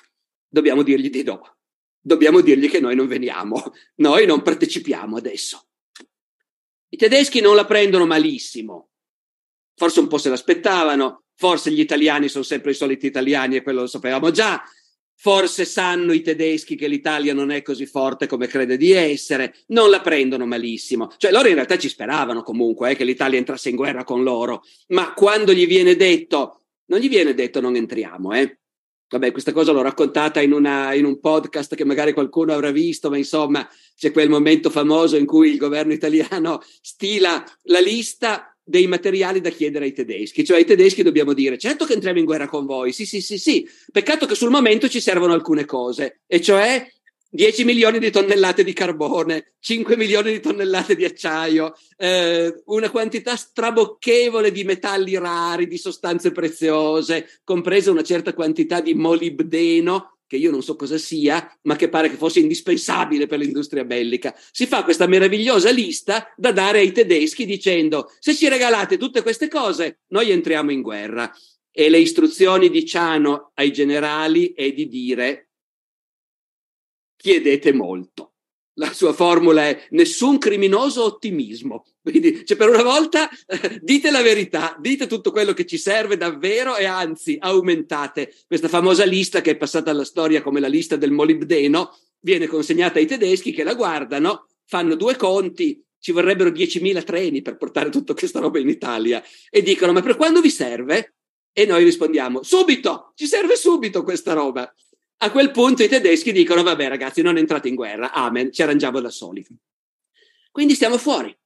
[0.49, 1.59] dobbiamo dirgli di no,
[2.01, 3.63] dobbiamo dirgli che noi non veniamo,
[3.97, 5.67] noi non partecipiamo adesso.
[6.89, 8.93] I tedeschi non la prendono malissimo,
[9.75, 13.83] forse un po' se l'aspettavano, forse gli italiani sono sempre i soliti italiani e quello
[13.83, 14.63] lo sapevamo già,
[15.19, 19.89] Forse sanno i tedeschi che l'Italia non è così forte come crede di essere, non
[19.89, 21.11] la prendono malissimo.
[21.17, 24.63] Cioè loro in realtà ci speravano comunque eh, che l'Italia entrasse in guerra con loro,
[24.89, 28.59] ma quando gli viene detto, non gli viene detto non entriamo, eh.
[29.09, 33.09] Vabbè, questa cosa l'ho raccontata in, una, in un podcast che magari qualcuno avrà visto,
[33.09, 38.89] ma insomma c'è quel momento famoso in cui il governo italiano stila la lista dei
[38.89, 42.49] materiali da chiedere ai tedeschi, cioè ai tedeschi dobbiamo dire certo che entriamo in guerra
[42.49, 46.41] con voi, sì sì sì sì, peccato che sul momento ci servono alcune cose, e
[46.41, 46.85] cioè
[47.29, 53.37] 10 milioni di tonnellate di carbone, 5 milioni di tonnellate di acciaio, eh, una quantità
[53.37, 60.51] strabocchevole di metalli rari, di sostanze preziose, compresa una certa quantità di molibdeno, che io
[60.51, 64.35] non so cosa sia, ma che pare che fosse indispensabile per l'industria bellica.
[64.51, 69.49] Si fa questa meravigliosa lista da dare ai tedeschi dicendo se ci regalate tutte queste
[69.49, 71.33] cose, noi entriamo in guerra.
[71.71, 75.51] E le istruzioni di Ciano ai generali è di dire
[77.17, 78.36] chiedete molto
[78.79, 81.85] la sua formula è nessun criminoso ottimismo.
[82.03, 86.17] Quindi, cioè, per una volta eh, dite la verità, dite tutto quello che ci serve
[86.17, 90.97] davvero e anzi aumentate questa famosa lista che è passata alla storia come la lista
[90.97, 97.03] del molibdeno, viene consegnata ai tedeschi che la guardano, fanno due conti, ci vorrebbero 10.000
[97.05, 101.15] treni per portare tutta questa roba in Italia e dicono ma per quando vi serve?
[101.53, 104.71] E noi rispondiamo subito, ci serve subito questa roba.
[105.19, 109.01] A quel punto i tedeschi dicono: Vabbè, ragazzi, non entrate in guerra, amen, ci arrangiamo
[109.01, 109.45] da soli.
[110.51, 111.37] Quindi stiamo fuori.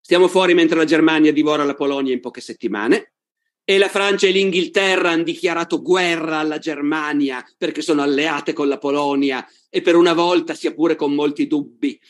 [0.00, 3.12] Stiamo fuori mentre la Germania divora la Polonia in poche settimane
[3.62, 8.78] e la Francia e l'Inghilterra hanno dichiarato guerra alla Germania perché sono alleate con la
[8.78, 12.00] Polonia e per una volta, sia pure con molti dubbi,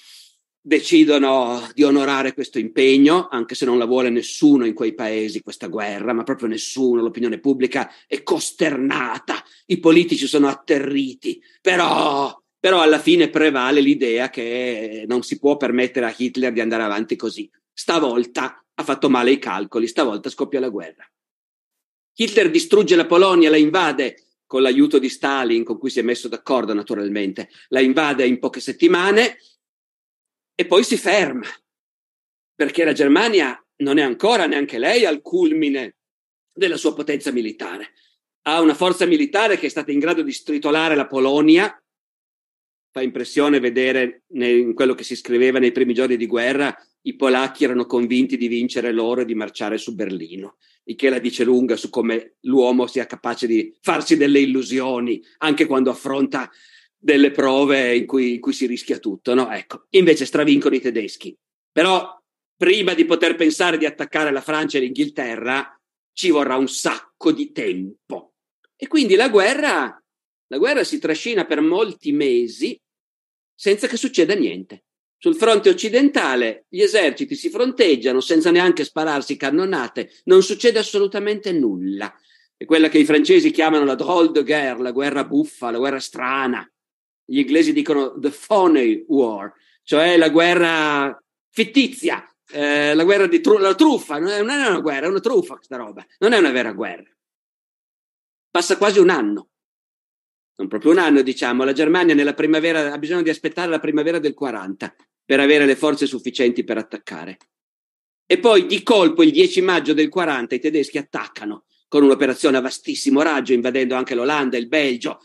[0.69, 5.67] decidono di onorare questo impegno, anche se non la vuole nessuno in quei paesi, questa
[5.67, 12.99] guerra, ma proprio nessuno, l'opinione pubblica è costernata, i politici sono atterriti, però, però alla
[12.99, 17.51] fine prevale l'idea che non si può permettere a Hitler di andare avanti così.
[17.73, 21.11] Stavolta ha fatto male i calcoli, stavolta scoppia la guerra.
[22.15, 26.29] Hitler distrugge la Polonia, la invade con l'aiuto di Stalin, con cui si è messo
[26.29, 29.39] d'accordo naturalmente, la invade in poche settimane
[30.61, 31.47] e poi si ferma,
[32.53, 35.99] perché la Germania non è ancora neanche lei al culmine
[36.53, 37.93] della sua potenza militare.
[38.43, 41.81] Ha una forza militare che è stata in grado di stritolare la Polonia.
[42.91, 47.63] Fa impressione vedere in quello che si scriveva nei primi giorni di guerra, i polacchi
[47.63, 51.77] erano convinti di vincere loro e di marciare su Berlino, il che la dice lunga
[51.77, 56.51] su come l'uomo sia capace di farsi delle illusioni anche quando affronta
[56.99, 59.51] delle prove in cui, in cui si rischia tutto, no?
[59.51, 61.37] Ecco, invece stravincono i tedeschi.
[61.71, 62.21] Però
[62.57, 65.81] prima di poter pensare di attaccare la Francia e l'Inghilterra
[66.13, 68.35] ci vorrà un sacco di tempo.
[68.77, 70.03] E quindi la guerra,
[70.49, 72.79] la guerra si trascina per molti mesi
[73.55, 74.85] senza che succeda niente.
[75.21, 82.13] Sul fronte occidentale gli eserciti si fronteggiano senza neanche spararsi cannonate, non succede assolutamente nulla.
[82.57, 86.01] È quella che i francesi chiamano la drôle de guerre, la guerra buffa, la guerra
[86.01, 86.69] strana
[87.31, 93.59] gli inglesi dicono the phony war, cioè la guerra fittizia, eh, la guerra di tru-
[93.59, 96.73] la truffa, non è, una guerra, è una truffa questa roba, non è una vera
[96.73, 97.11] guerra.
[98.51, 99.51] Passa quasi un anno,
[100.57, 104.19] non proprio un anno diciamo, la Germania nella primavera ha bisogno di aspettare la primavera
[104.19, 107.37] del 40 per avere le forze sufficienti per attaccare.
[108.25, 112.61] E poi di colpo il 10 maggio del 40 i tedeschi attaccano con un'operazione a
[112.61, 115.21] vastissimo raggio, invadendo anche l'Olanda, il Belgio,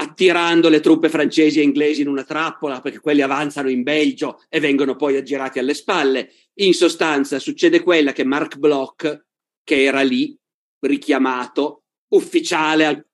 [0.00, 4.60] attirando le truppe francesi e inglesi in una trappola perché quelli avanzano in Belgio e
[4.60, 6.32] vengono poi aggirati alle spalle.
[6.60, 9.26] In sostanza succede quella che Mark Bloch,
[9.64, 10.36] che era lì
[10.80, 11.84] richiamato,
[12.14, 13.06] ufficiale al,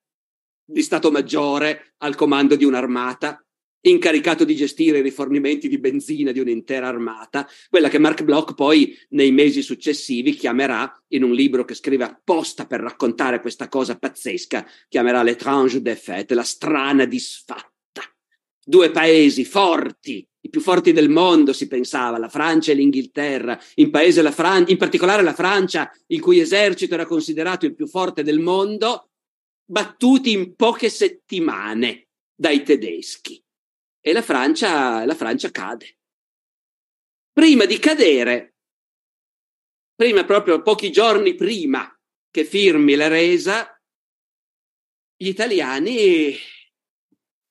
[0.65, 3.44] di Stato Maggiore al comando di un'armata,
[3.87, 8.97] incaricato di gestire i rifornimenti di benzina di un'intera armata, quella che Mark Bloch poi
[9.11, 14.67] nei mesi successivi chiamerà, in un libro che scrive apposta per raccontare questa cosa pazzesca,
[14.89, 17.73] chiamerà L'étrange défaite, la strana disfatta.
[18.67, 23.91] Due paesi forti, i più forti del mondo si pensava, la Francia e l'Inghilterra, in,
[23.91, 28.41] la Fran- in particolare la Francia, il cui esercito era considerato il più forte del
[28.41, 29.11] mondo,
[29.67, 33.44] battuti in poche settimane dai tedeschi
[34.07, 35.97] e la Francia, la Francia cade.
[37.33, 38.57] Prima di cadere,
[39.95, 41.91] prima proprio pochi giorni prima
[42.31, 43.81] che firmi la resa,
[45.17, 46.37] gli italiani,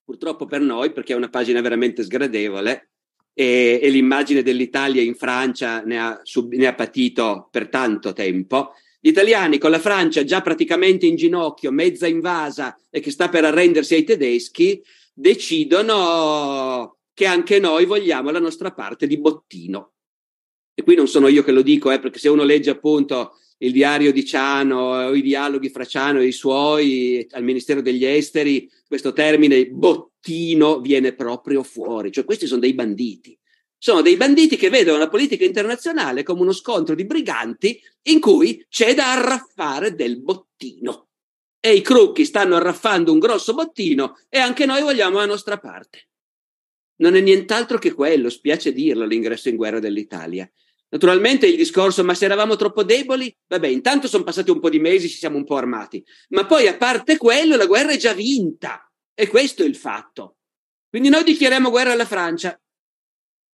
[0.03, 2.91] purtroppo per noi, perché è una pagina veramente sgradevole,
[3.33, 8.73] e, e l'immagine dell'Italia in Francia ne ha, sub, ne ha patito per tanto tempo,
[8.99, 13.43] gli italiani con la Francia già praticamente in ginocchio, mezza invasa e che sta per
[13.43, 14.83] arrendersi ai tedeschi,
[15.14, 19.91] decidono che anche noi vogliamo la nostra parte di bottino.
[20.74, 23.72] E qui non sono io che lo dico, eh, perché se uno legge appunto il
[23.72, 28.70] diario di Ciano o i dialoghi fra Ciano e i suoi al Ministero degli Esteri,
[28.88, 33.38] questo termine bottino viene proprio fuori, cioè questi sono dei banditi.
[33.78, 38.66] Sono dei banditi che vedono la politica internazionale come uno scontro di briganti in cui
[38.70, 41.09] c'è da arraffare del bottino.
[41.66, 46.09] E i crucchi stanno arraffando un grosso bottino e anche noi vogliamo la nostra parte.
[46.95, 50.49] Non è nient'altro che quello, spiace dirlo, l'ingresso in guerra dell'Italia.
[50.89, 54.80] Naturalmente il discorso, ma se eravamo troppo deboli, vabbè, intanto sono passati un po' di
[54.80, 58.11] mesi, ci siamo un po' armati, ma poi a parte quello, la guerra è già
[58.14, 60.39] vinta e questo è il fatto.
[60.89, 62.59] Quindi noi dichiariamo guerra alla Francia.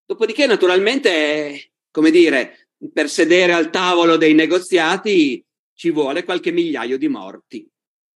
[0.03, 5.45] Dopodiché, naturalmente, come dire, per sedere al tavolo dei negoziati
[5.75, 7.69] ci vuole qualche migliaio di morti.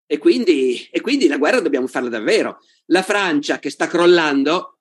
[0.05, 2.59] E quindi, e quindi la guerra dobbiamo farla davvero.
[2.87, 4.79] La Francia che sta crollando,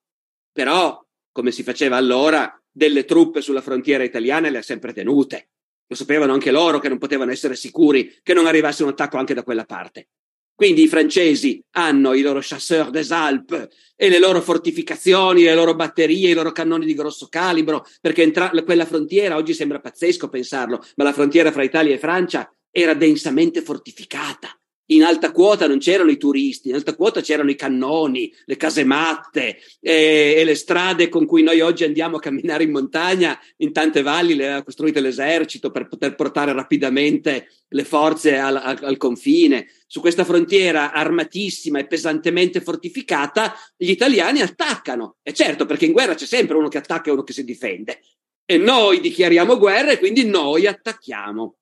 [0.53, 5.51] però, come si faceva allora, delle truppe sulla frontiera italiana le ha sempre tenute.
[5.87, 9.35] Lo sapevano anche loro che non potevano essere sicuri che non arrivasse un attacco anche
[9.35, 10.09] da quella parte.
[10.55, 15.75] Quindi i francesi hanno i loro chasseurs des Alpes e le loro fortificazioni, le loro
[15.75, 20.85] batterie, i loro cannoni di grosso calibro, perché entra- quella frontiera, oggi sembra pazzesco pensarlo,
[20.97, 24.57] ma la frontiera fra Italia e Francia era densamente fortificata
[24.87, 29.59] in alta quota non c'erano i turisti, in alta quota c'erano i cannoni, le casematte
[29.81, 34.03] e, e le strade con cui noi oggi andiamo a camminare in montagna, in tante
[34.03, 39.69] valli le ha costruite l'esercito per poter portare rapidamente le forze al, al, al confine.
[39.87, 45.17] Su questa frontiera armatissima e pesantemente fortificata, gli italiani attaccano.
[45.23, 48.01] E certo, perché in guerra c'è sempre uno che attacca e uno che si difende.
[48.45, 51.57] E noi dichiariamo guerra e quindi noi attacchiamo.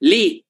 [0.00, 0.44] Lì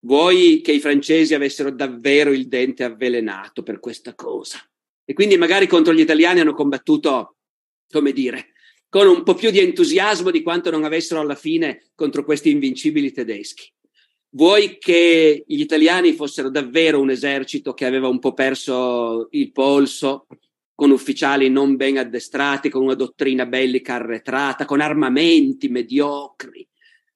[0.00, 4.58] Vuoi che i francesi avessero davvero il dente avvelenato per questa cosa?
[5.04, 7.36] E quindi magari contro gli italiani hanno combattuto,
[7.90, 8.52] come dire,
[8.88, 13.10] con un po' più di entusiasmo di quanto non avessero alla fine contro questi invincibili
[13.10, 13.72] tedeschi.
[14.30, 20.26] Vuoi che gli italiani fossero davvero un esercito che aveva un po' perso il polso,
[20.74, 26.67] con ufficiali non ben addestrati, con una dottrina bellica arretrata, con armamenti mediocri,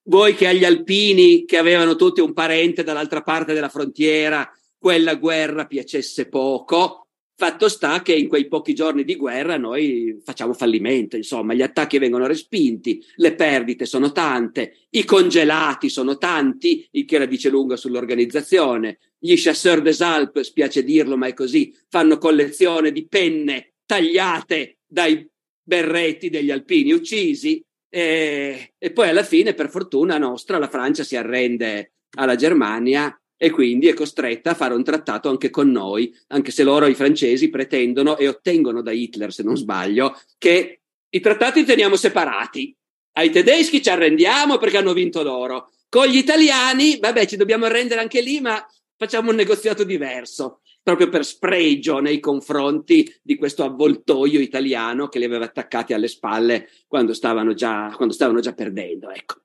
[0.05, 5.67] voi che agli alpini, che avevano tutti un parente dall'altra parte della frontiera, quella guerra
[5.67, 7.07] piacesse poco.
[7.35, 11.99] Fatto sta che in quei pochi giorni di guerra noi facciamo fallimento, insomma, gli attacchi
[11.99, 17.77] vengono respinti, le perdite sono tante, i congelati sono tanti, il che la dice lunga
[17.77, 18.99] sull'organizzazione.
[19.19, 25.29] Gli chasseurs des Alpes, spiace dirlo, ma è così, fanno collezione di penne tagliate dai
[25.65, 27.65] berretti degli alpini uccisi
[27.95, 33.51] e, e poi alla fine, per fortuna nostra, la Francia si arrende alla Germania e
[33.51, 37.51] quindi è costretta a fare un trattato anche con noi, anche se loro, i francesi,
[37.51, 42.75] pretendono e ottengono da Hitler, se non sbaglio, che i trattati teniamo separati.
[43.19, 45.71] Ai tedeschi ci arrendiamo perché hanno vinto loro.
[45.91, 48.67] Con gli italiani, vabbè, ci dobbiamo arrendere anche lì, ma
[48.97, 55.25] facciamo un negoziato diverso proprio per spregio nei confronti di questo avvoltoio italiano che li
[55.25, 59.11] aveva attaccati alle spalle quando stavano già, quando stavano già perdendo.
[59.11, 59.37] Ecco.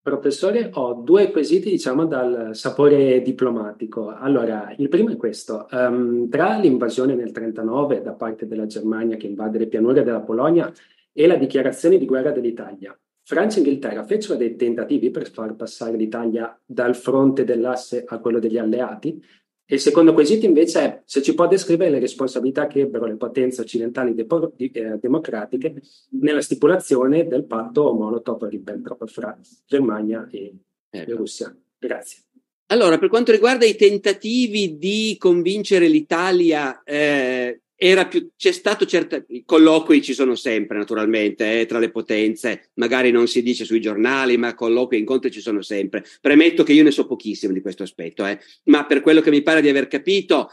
[0.00, 4.08] Professore, ho due quesiti, diciamo, dal sapore diplomatico.
[4.08, 5.66] Allora, il primo è questo.
[5.70, 10.72] Um, tra l'invasione nel 1939 da parte della Germania che invade le pianure della Polonia
[11.12, 15.98] e la dichiarazione di guerra dell'Italia, Francia e Inghilterra fecero dei tentativi per far passare
[15.98, 19.22] l'Italia dal fronte dell'asse a quello degli alleati,
[19.70, 23.16] e il secondo quesito invece è se ci può descrivere le responsabilità che ebbero le
[23.16, 25.82] potenze occidentali depo- di, eh, democratiche
[26.20, 30.54] nella stipulazione del patto Molotov-Ribbentrop fra Germania e,
[30.88, 31.10] ecco.
[31.10, 31.54] e Russia.
[31.78, 32.22] Grazie.
[32.68, 37.60] Allora, per quanto riguarda i tentativi di convincere l'Italia eh,
[38.08, 43.12] più, c'è stato certo, i colloqui ci sono sempre naturalmente eh, tra le potenze, magari
[43.12, 46.04] non si dice sui giornali, ma colloqui e incontri ci sono sempre.
[46.20, 49.42] Premetto che io ne so pochissimo di questo aspetto, eh, ma per quello che mi
[49.42, 50.50] pare di aver capito,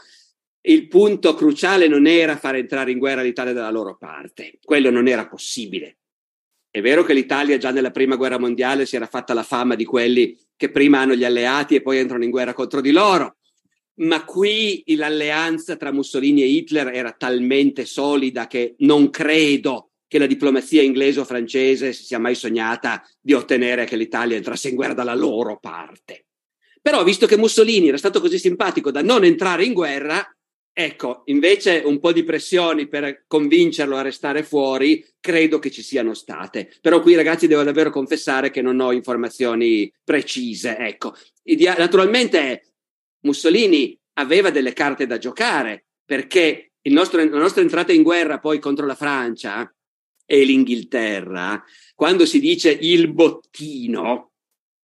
[0.68, 5.08] il punto cruciale non era far entrare in guerra l'Italia dalla loro parte, quello non
[5.08, 5.96] era possibile.
[6.70, 9.84] È vero che l'Italia già nella prima guerra mondiale si era fatta la fama di
[9.84, 13.36] quelli che prima hanno gli alleati e poi entrano in guerra contro di loro
[13.96, 20.26] ma qui l'alleanza tra Mussolini e Hitler era talmente solida che non credo che la
[20.26, 24.94] diplomazia inglese o francese si sia mai sognata di ottenere che l'Italia entrasse in guerra
[24.94, 26.26] dalla loro parte.
[26.80, 30.24] Però, visto che Mussolini era stato così simpatico da non entrare in guerra,
[30.72, 36.14] ecco, invece un po' di pressioni per convincerlo a restare fuori, credo che ci siano
[36.14, 36.72] state.
[36.80, 40.76] Però qui, ragazzi, devo davvero confessare che non ho informazioni precise.
[40.76, 41.16] Ecco,
[41.76, 42.75] naturalmente
[43.20, 48.86] Mussolini aveva delle carte da giocare perché nostro, la nostra entrata in guerra poi contro
[48.86, 49.70] la Francia
[50.24, 51.62] e l'Inghilterra,
[51.94, 54.32] quando si dice il bottino,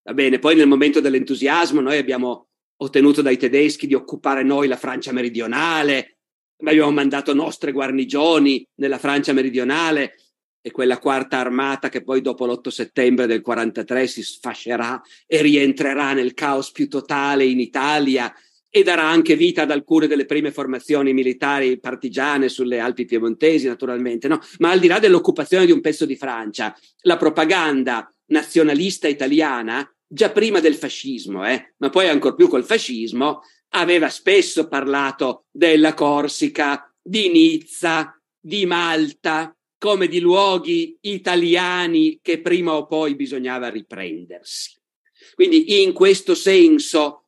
[0.03, 4.77] va bene, poi nel momento dell'entusiasmo noi abbiamo ottenuto dai tedeschi di occupare noi la
[4.77, 6.19] Francia meridionale,
[6.65, 10.17] abbiamo mandato nostre guarnigioni nella Francia meridionale
[10.63, 16.13] e quella quarta armata che poi dopo l'8 settembre del 43 si sfascerà e rientrerà
[16.13, 18.33] nel caos più totale in Italia
[18.75, 24.29] e darà anche vita ad alcune delle prime formazioni militari partigiane sulle Alpi piemontesi, naturalmente,
[24.29, 24.41] no?
[24.61, 30.31] Ma al di là dell'occupazione di un pezzo di Francia, la propaganda nazionalista italiana, già
[30.31, 33.43] prima del fascismo, eh, ma poi ancor più col fascismo,
[33.75, 42.75] aveva spesso parlato della Corsica, di Nizza, di Malta, come di luoghi italiani che prima
[42.75, 44.81] o poi bisognava riprendersi.
[45.35, 47.25] Quindi in questo senso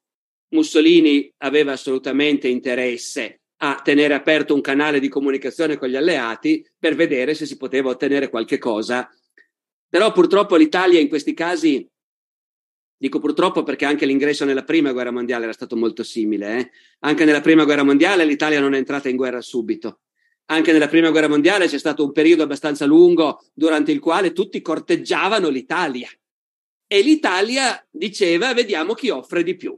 [0.50, 6.94] Mussolini aveva assolutamente interesse a tenere aperto un canale di comunicazione con gli alleati per
[6.94, 9.11] vedere se si poteva ottenere qualche cosa.
[9.88, 11.84] Però purtroppo l'Italia in questi casi,
[12.96, 16.70] dico purtroppo perché anche l'ingresso nella prima guerra mondiale era stato molto simile, eh?
[17.00, 20.02] anche nella prima guerra mondiale l'Italia non è entrata in guerra subito.
[20.47, 24.61] Anche nella prima guerra mondiale c'è stato un periodo abbastanza lungo durante il quale tutti
[24.61, 26.09] corteggiavano l'Italia
[26.86, 29.76] e l'Italia diceva vediamo chi offre di più.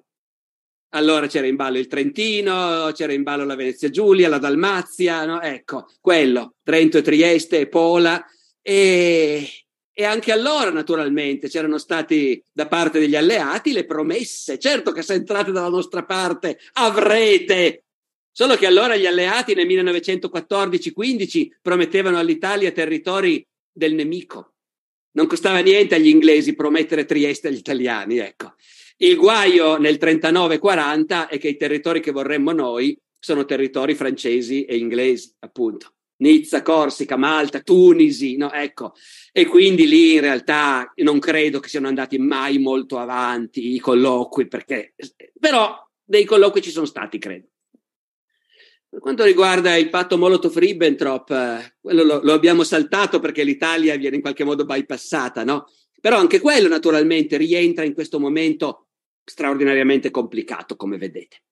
[0.91, 5.41] Allora c'era in ballo il Trentino, c'era in ballo la Venezia Giulia, la Dalmazia, no?
[5.41, 8.25] ecco, quello, Trento e Trieste e Pola.
[8.63, 9.47] E,
[9.93, 14.59] e anche allora, naturalmente, c'erano stati da parte degli alleati le promesse.
[14.59, 17.86] Certo che se entrate dalla nostra parte avrete.
[18.39, 24.57] Solo che allora gli alleati nel 1914-15 promettevano all'Italia territori del nemico.
[25.13, 28.53] Non costava niente agli inglesi promettere Trieste agli italiani, ecco.
[28.99, 34.77] Il guaio nel 39-40 è che i territori che vorremmo noi sono territori francesi e
[34.77, 35.95] inglesi, appunto.
[36.17, 38.53] Nizza, Corsica, Malta, Tunisi, no?
[38.53, 38.93] Ecco.
[39.33, 44.47] E quindi lì in realtà non credo che siano andati mai molto avanti i colloqui,
[44.47, 44.93] perché,
[45.41, 45.75] però
[46.05, 47.47] dei colloqui ci sono stati, credo.
[48.89, 54.17] Per quanto riguarda il patto Molotov-Ribbentrop, eh, quello lo, lo, abbiamo saltato perché l'Italia viene
[54.17, 55.67] in qualche modo bypassata, no?
[56.01, 58.89] Però anche quello naturalmente rientra in questo momento
[59.25, 61.43] straordinariamente complicato, come vedete.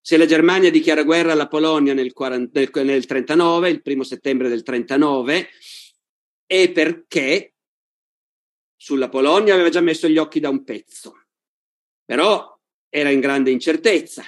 [0.00, 4.50] Se la Germania dichiara guerra alla Polonia nel, 40, nel, nel 39, il primo settembre
[4.50, 5.48] del 39,
[6.44, 7.54] è perché
[8.76, 11.24] sulla Polonia aveva già messo gli occhi da un pezzo,
[12.04, 12.54] però
[12.90, 14.22] era in grande incertezza,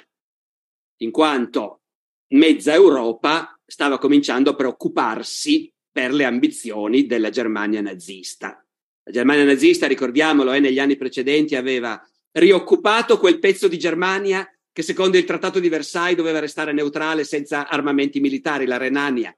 [1.02, 1.82] in quanto
[2.28, 8.64] mezza Europa stava cominciando a preoccuparsi per le ambizioni della Germania nazista.
[9.04, 12.00] La Germania nazista, ricordiamolo, eh, negli anni precedenti aveva
[12.32, 17.66] rioccupato quel pezzo di Germania che secondo il Trattato di Versailles doveva restare neutrale senza
[17.66, 19.34] armamenti militari, la Renania.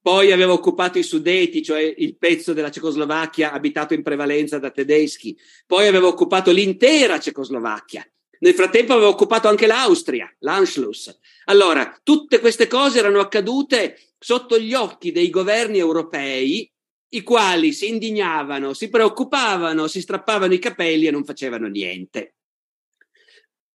[0.00, 5.38] Poi aveva occupato i Sudeti, cioè il pezzo della Cecoslovacchia abitato in prevalenza da tedeschi.
[5.66, 8.04] Poi aveva occupato l'intera Cecoslovacchia.
[8.42, 11.16] Nel frattempo aveva occupato anche l'Austria, l'Anschluss.
[11.44, 16.68] Allora, tutte queste cose erano accadute sotto gli occhi dei governi europei
[17.14, 22.34] i quali si indignavano, si preoccupavano, si strappavano i capelli e non facevano niente.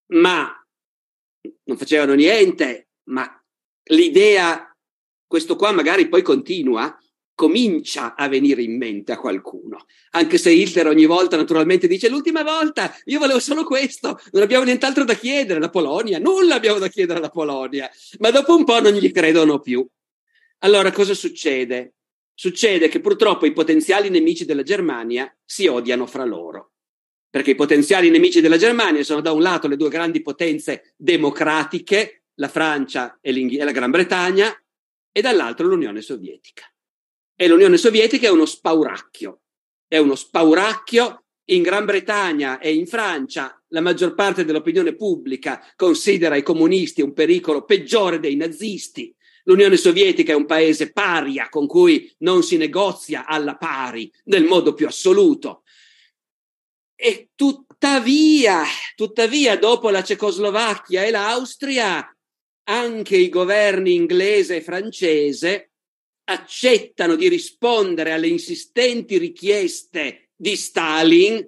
[0.08, 0.52] Ma
[1.64, 3.42] non facevano niente, ma
[3.84, 4.76] l'idea,
[5.26, 6.98] questo qua magari poi continua,
[7.38, 9.86] comincia a venire in mente a qualcuno.
[10.12, 14.64] Anche se Hitler ogni volta naturalmente dice l'ultima volta io volevo solo questo, non abbiamo
[14.64, 18.82] nient'altro da chiedere alla Polonia, nulla abbiamo da chiedere alla Polonia, ma dopo un po'
[18.82, 19.88] non gli credono più.
[20.62, 21.92] Allora cosa succede?
[22.40, 26.74] succede che purtroppo i potenziali nemici della Germania si odiano fra loro.
[27.32, 32.26] Perché i potenziali nemici della Germania sono da un lato le due grandi potenze democratiche,
[32.36, 34.56] la Francia e, e la Gran Bretagna,
[35.12, 36.72] e dall'altro l'Unione Sovietica.
[37.40, 39.42] E l'Unione Sovietica è uno spauracchio.
[39.88, 46.36] È uno spauracchio in Gran Bretagna e in Francia la maggior parte dell'opinione pubblica considera
[46.36, 49.16] i comunisti un pericolo peggiore dei nazisti
[49.48, 54.74] L'Unione Sovietica è un paese paria con cui non si negozia alla pari nel modo
[54.74, 55.64] più assoluto.
[56.94, 58.64] E tuttavia,
[58.96, 62.14] tuttavia, dopo la Cecoslovacchia e l'Austria,
[62.64, 65.67] anche i governi inglese e francese
[66.30, 71.48] accettano di rispondere alle insistenti richieste di Stalin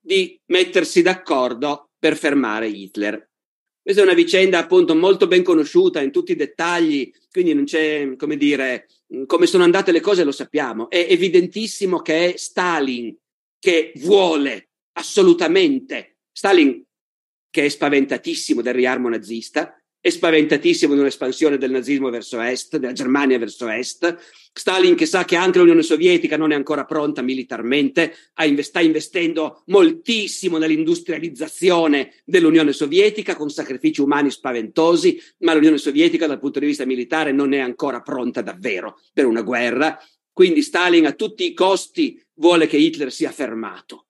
[0.00, 3.28] di mettersi d'accordo per fermare Hitler.
[3.82, 8.14] Questa è una vicenda appunto molto ben conosciuta in tutti i dettagli, quindi non c'è,
[8.16, 8.86] come dire,
[9.26, 10.88] come sono andate le cose lo sappiamo.
[10.88, 13.16] È evidentissimo che è Stalin
[13.58, 16.84] che vuole assolutamente, Stalin
[17.50, 22.94] che è spaventatissimo del riarmo nazista, è spaventatissimo di un'espansione del nazismo verso est, della
[22.94, 24.16] Germania verso est.
[24.52, 28.14] Stalin che sa che anche l'Unione Sovietica non è ancora pronta militarmente,
[28.60, 36.60] sta investendo moltissimo nell'industrializzazione dell'Unione Sovietica con sacrifici umani spaventosi, ma l'Unione Sovietica dal punto
[36.60, 40.02] di vista militare non è ancora pronta davvero per una guerra.
[40.32, 44.06] Quindi Stalin a tutti i costi vuole che Hitler sia fermato.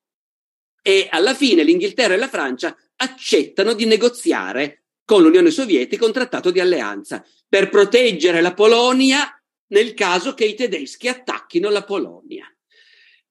[0.83, 6.53] E alla fine l'Inghilterra e la Francia accettano di negoziare con l'Unione Sovietica un trattato
[6.53, 9.29] di alleanza per proteggere la Polonia
[9.71, 12.47] nel caso che i tedeschi attacchino la Polonia.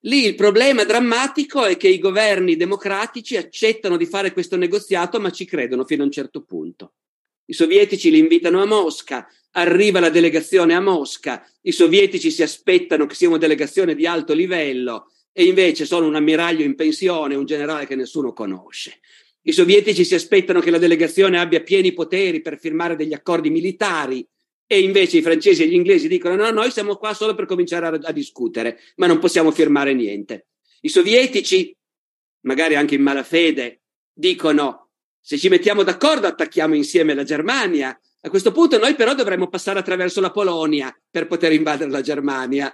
[0.02, 5.32] Lì il problema drammatico è che i governi democratici accettano di fare questo negoziato, ma
[5.32, 6.96] ci credono fino a un certo punto.
[7.46, 13.06] I sovietici li invitano a Mosca, arriva la delegazione a Mosca, i sovietici si aspettano
[13.06, 17.46] che sia una delegazione di alto livello e invece sono un ammiraglio in pensione, un
[17.46, 19.00] generale che nessuno conosce.
[19.44, 24.28] I sovietici si aspettano che la delegazione abbia pieni poteri per firmare degli accordi militari
[24.68, 27.88] e invece i francesi e gli inglesi dicono no, noi siamo qua solo per cominciare
[27.88, 30.48] a, a discutere, ma non possiamo firmare niente.
[30.82, 31.76] I sovietici,
[32.42, 33.82] magari anche in malafede,
[34.14, 37.98] dicono se ci mettiamo d'accordo attacchiamo insieme la Germania.
[38.22, 42.74] A questo punto noi però dovremmo passare attraverso la Polonia per poter invadere la Germania.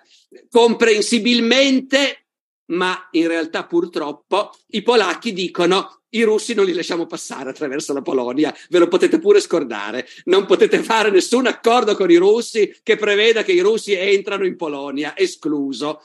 [0.49, 2.24] Comprensibilmente,
[2.67, 8.01] ma in realtà purtroppo i polacchi dicono i russi non li lasciamo passare attraverso la
[8.01, 10.07] Polonia, ve lo potete pure scordare.
[10.25, 14.55] Non potete fare nessun accordo con i russi che preveda che i russi entrano in
[14.55, 16.01] Polonia, escluso.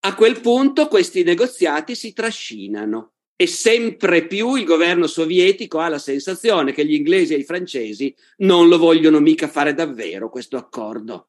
[0.00, 5.98] A quel punto questi negoziati si trascinano e sempre più il governo sovietico ha la
[5.98, 11.28] sensazione che gli inglesi e i francesi non lo vogliono mica fare davvero questo accordo.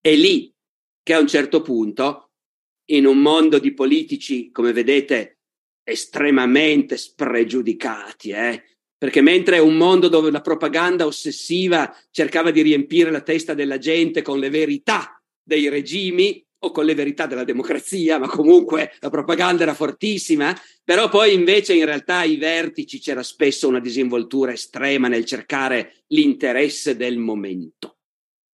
[0.00, 0.52] È lì
[1.02, 2.25] che a un certo punto,
[2.86, 5.38] in un mondo di politici, come vedete,
[5.82, 8.64] estremamente spregiudicati, eh?
[8.98, 13.78] perché mentre è un mondo dove la propaganda ossessiva cercava di riempire la testa della
[13.78, 19.10] gente con le verità dei regimi o con le verità della democrazia, ma comunque la
[19.10, 25.08] propaganda era fortissima, però poi invece in realtà ai vertici c'era spesso una disinvoltura estrema
[25.08, 27.98] nel cercare l'interesse del momento.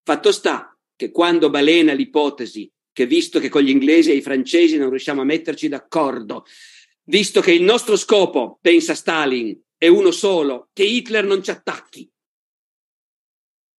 [0.05, 4.77] Fatto sta che quando balena l'ipotesi che visto che con gli inglesi e i francesi
[4.77, 6.45] non riusciamo a metterci d'accordo,
[7.05, 12.09] visto che il nostro scopo, pensa Stalin, è uno solo, che Hitler non ci attacchi.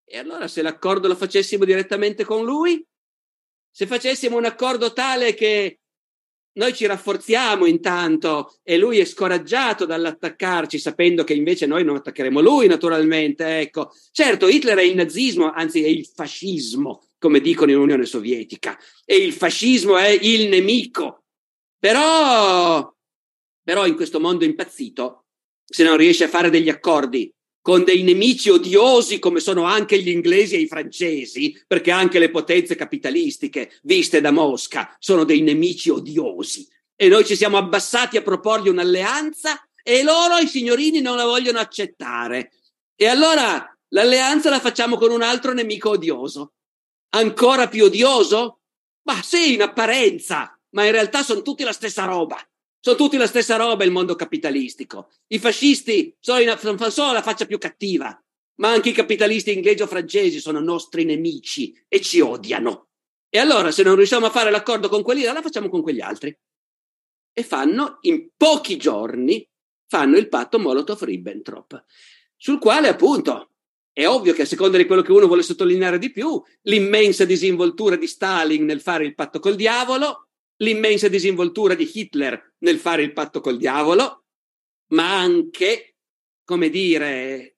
[0.06, 2.86] E allora se l'accordo lo facessimo direttamente con lui?
[3.72, 5.80] Se facessimo un accordo tale che
[6.56, 12.42] noi ci rafforziamo intanto e lui è scoraggiato dall'attaccarci, sapendo che invece noi non attaccheremo
[12.42, 13.60] lui, naturalmente.
[13.60, 18.78] Ecco, certo, Hitler è il nazismo, anzi è il fascismo, come dicono in Unione Sovietica,
[19.06, 21.24] e il fascismo è il nemico.
[21.80, 22.94] Però
[23.64, 25.28] però in questo mondo impazzito,
[25.64, 30.10] se non riesce a fare degli accordi con dei nemici odiosi come sono anche gli
[30.10, 35.90] inglesi e i francesi, perché anche le potenze capitalistiche viste da Mosca sono dei nemici
[35.90, 36.68] odiosi.
[36.94, 41.60] E noi ci siamo abbassati a proporgli un'alleanza e loro, i signorini, non la vogliono
[41.60, 42.52] accettare.
[42.98, 46.56] E allora l'alleanza la facciamo con un altro nemico odioso.
[47.16, 48.62] Ancora più odioso?
[49.04, 52.38] Ma sì, in apparenza, ma in realtà sono tutti la stessa roba.
[52.80, 55.12] Sono tutti la stessa roba il mondo capitalistico.
[55.28, 56.58] I fascisti sono, in,
[56.90, 58.20] solo la faccia più cattiva,
[58.56, 62.90] ma anche i capitalisti inglesi o francesi sono nostri nemici e ci odiano.
[63.30, 66.36] E allora, se non riusciamo a fare l'accordo con quelli la facciamo con quegli altri.
[67.32, 69.48] E fanno, in pochi giorni,
[69.88, 71.84] fanno il patto Molotov-Ribbentrop,
[72.36, 73.53] sul quale appunto
[73.94, 77.96] è ovvio che a seconda di quello che uno vuole sottolineare di più, l'immensa disinvoltura
[77.96, 83.14] di Stalin nel fare il patto col diavolo, l'immensa disinvoltura di Hitler nel fare il
[83.14, 84.24] patto col diavolo,
[84.94, 85.98] ma anche,
[86.44, 87.58] come dire,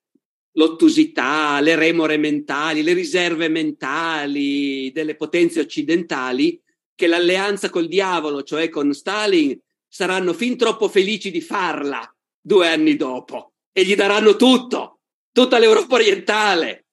[0.52, 6.60] l'ottusità, le remore mentali, le riserve mentali delle potenze occidentali
[6.94, 9.58] che l'alleanza col diavolo, cioè con Stalin,
[9.88, 14.95] saranno fin troppo felici di farla due anni dopo e gli daranno tutto,
[15.36, 16.86] tutta l'Europa orientale.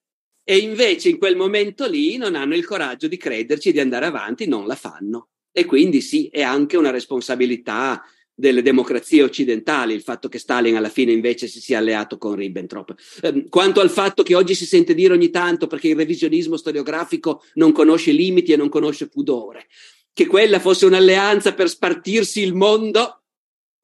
[0.44, 4.46] E invece in quel momento lì non hanno il coraggio di crederci di andare avanti,
[4.46, 5.28] non la fanno.
[5.50, 8.02] E quindi sì, è anche una responsabilità
[8.34, 12.94] delle democrazie occidentali, il fatto che Stalin alla fine invece si sia alleato con Ribbentrop.
[13.22, 17.44] Eh, quanto al fatto che oggi si sente dire ogni tanto, perché il revisionismo storiografico
[17.54, 19.68] non conosce limiti e non conosce pudore,
[20.12, 23.23] che quella fosse un'alleanza per spartirsi il mondo,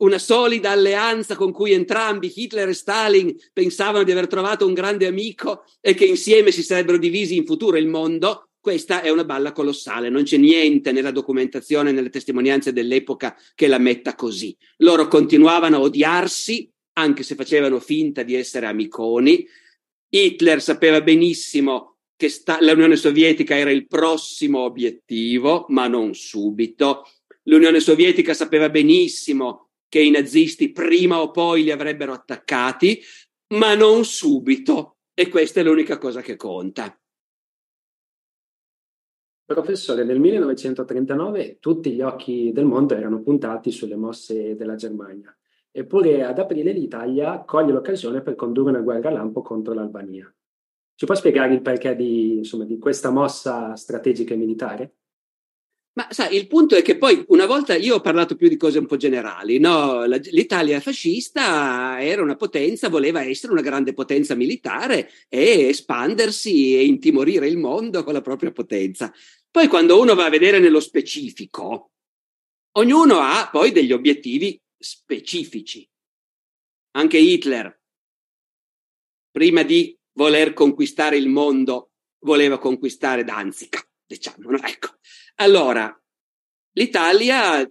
[0.00, 5.06] una solida alleanza con cui entrambi, Hitler e Stalin, pensavano di aver trovato un grande
[5.06, 9.52] amico e che insieme si sarebbero divisi in futuro il mondo, questa è una balla
[9.52, 14.54] colossale, non c'è niente nella documentazione, nelle testimonianze dell'epoca che la metta così.
[14.78, 19.46] Loro continuavano a odiarsi, anche se facevano finta di essere amiconi.
[20.10, 27.04] Hitler sapeva benissimo che sta- l'Unione Sovietica era il prossimo obiettivo, ma non subito.
[27.44, 33.02] L'Unione Sovietica sapeva benissimo che i nazisti prima o poi li avrebbero attaccati,
[33.54, 34.98] ma non subito.
[35.12, 36.98] E questa è l'unica cosa che conta.
[39.44, 45.36] Professore, nel 1939 tutti gli occhi del mondo erano puntati sulle mosse della Germania,
[45.72, 50.32] eppure ad aprile l'Italia coglie l'occasione per condurre una guerra lampo contro l'Albania.
[50.94, 54.94] Ci può spiegare il perché di, insomma, di questa mossa strategica e militare?
[55.92, 58.78] Ma sai, il punto è che poi una volta io ho parlato più di cose
[58.78, 60.04] un po' generali, no?
[60.04, 67.48] L'Italia fascista era una potenza, voleva essere una grande potenza militare e espandersi e intimorire
[67.48, 69.12] il mondo con la propria potenza.
[69.50, 71.90] Poi quando uno va a vedere nello specifico,
[72.76, 75.86] ognuno ha poi degli obiettivi specifici.
[76.92, 77.80] Anche Hitler,
[79.32, 84.62] prima di voler conquistare il mondo, voleva conquistare Danzica, diciamo, no?
[84.62, 84.98] Ecco.
[85.40, 85.98] Allora,
[86.72, 87.66] l'Italia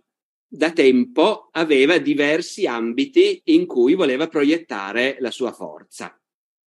[0.48, 6.20] da tempo aveva diversi ambiti in cui voleva proiettare la sua forza.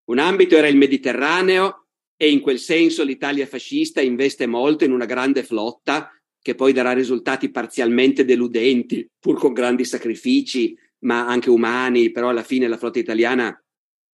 [0.09, 5.05] Un ambito era il Mediterraneo, e in quel senso l'Italia fascista investe molto in una
[5.05, 12.11] grande flotta che poi darà risultati parzialmente deludenti, pur con grandi sacrifici, ma anche umani,
[12.11, 13.59] però alla fine la flotta italiana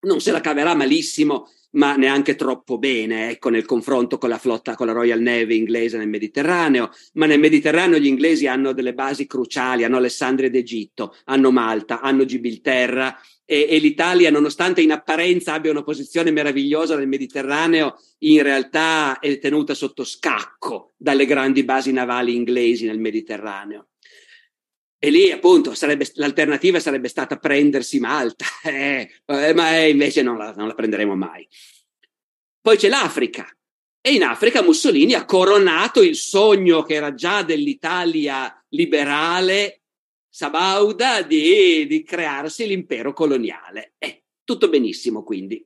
[0.06, 4.76] non se la caverà malissimo, ma neanche troppo bene, ecco, nel confronto con la flotta,
[4.76, 9.28] con la Royal Navy inglese nel Mediterraneo, ma nel Mediterraneo gli inglesi hanno delle basi
[9.28, 15.72] cruciali, hanno Alessandria d'Egitto, hanno Malta, hanno Gibilterra, e, e, l'Italia, nonostante in apparenza abbia
[15.72, 22.36] una posizione meravigliosa nel Mediterraneo, in realtà è tenuta sotto scacco dalle grandi basi navali
[22.36, 23.88] inglesi nel Mediterraneo.
[25.00, 30.54] E lì appunto sarebbe, l'alternativa sarebbe stata prendersi Malta, eh, eh, ma invece non la,
[30.54, 31.48] non la prenderemo mai.
[32.60, 33.48] Poi c'è l'Africa,
[34.02, 39.82] e in Africa Mussolini ha coronato il sogno che era già dell'Italia liberale
[40.30, 43.96] Sabauda di, di crearsi l'impero coloniale.
[43.98, 45.66] Eh, tutto benissimo quindi.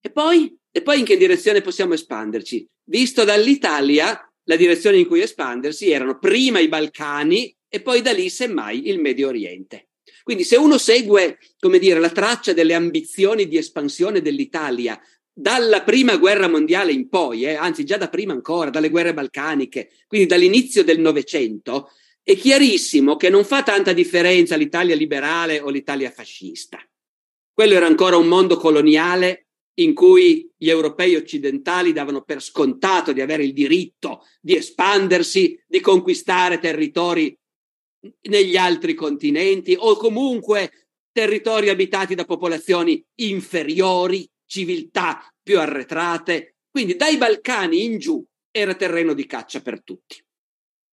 [0.00, 0.54] E poi?
[0.70, 2.68] E poi in che direzione possiamo espanderci?
[2.84, 8.28] Visto dall'Italia, la direzione in cui espandersi erano prima i Balcani e poi da lì
[8.28, 9.90] semmai il Medio Oriente.
[10.22, 15.00] Quindi se uno segue, come dire, la traccia delle ambizioni di espansione dell'Italia
[15.32, 19.90] dalla prima guerra mondiale in poi, eh, anzi già da prima ancora, dalle guerre balcaniche,
[20.06, 21.90] quindi dall'inizio del Novecento,
[22.22, 26.78] è chiarissimo che non fa tanta differenza l'Italia liberale o l'Italia fascista.
[27.52, 33.20] Quello era ancora un mondo coloniale in cui gli europei occidentali davano per scontato di
[33.22, 37.36] avere il diritto di espandersi, di conquistare territori
[38.22, 46.56] negli altri continenti o comunque territori abitati da popolazioni inferiori, civiltà più arretrate.
[46.70, 50.22] Quindi dai Balcani in giù era terreno di caccia per tutti.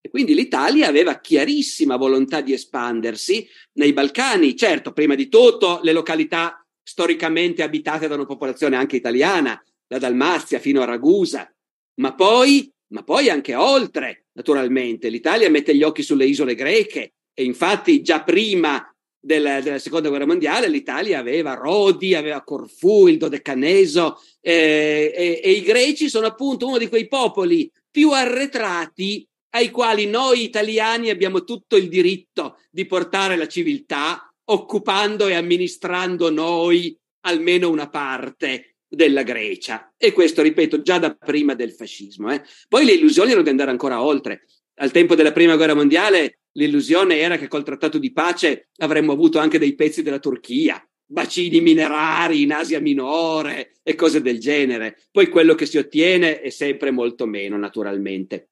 [0.00, 5.92] E quindi l'Italia aveva chiarissima volontà di espandersi nei Balcani, certo, prima di tutto le
[5.92, 11.52] località storicamente abitate da una popolazione anche italiana, da Dalmazia fino a Ragusa,
[12.00, 15.08] ma poi, ma poi anche oltre, naturalmente.
[15.08, 18.82] L'Italia mette gli occhi sulle isole greche e infatti già prima
[19.18, 25.50] della, della, seconda guerra mondiale l'Italia aveva Rodi, aveva Corfù, il Dodecaneso eh, e, e
[25.50, 31.42] i greci sono appunto uno di quei popoli più arretrati ai quali noi italiani abbiamo
[31.42, 39.22] tutto il diritto di portare la civiltà, occupando e amministrando noi almeno una parte della
[39.22, 39.92] Grecia.
[39.96, 42.32] E questo, ripeto, già da prima del fascismo.
[42.32, 42.42] Eh.
[42.68, 44.46] Poi le illusioni erano di andare ancora oltre.
[44.76, 49.38] Al tempo della prima guerra mondiale l'illusione era che col trattato di pace avremmo avuto
[49.38, 54.98] anche dei pezzi della Turchia, bacini minerari in Asia Minore e cose del genere.
[55.10, 58.50] Poi quello che si ottiene è sempre molto meno, naturalmente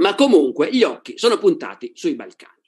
[0.00, 2.58] ma comunque gli occhi sono puntati sui Balcani.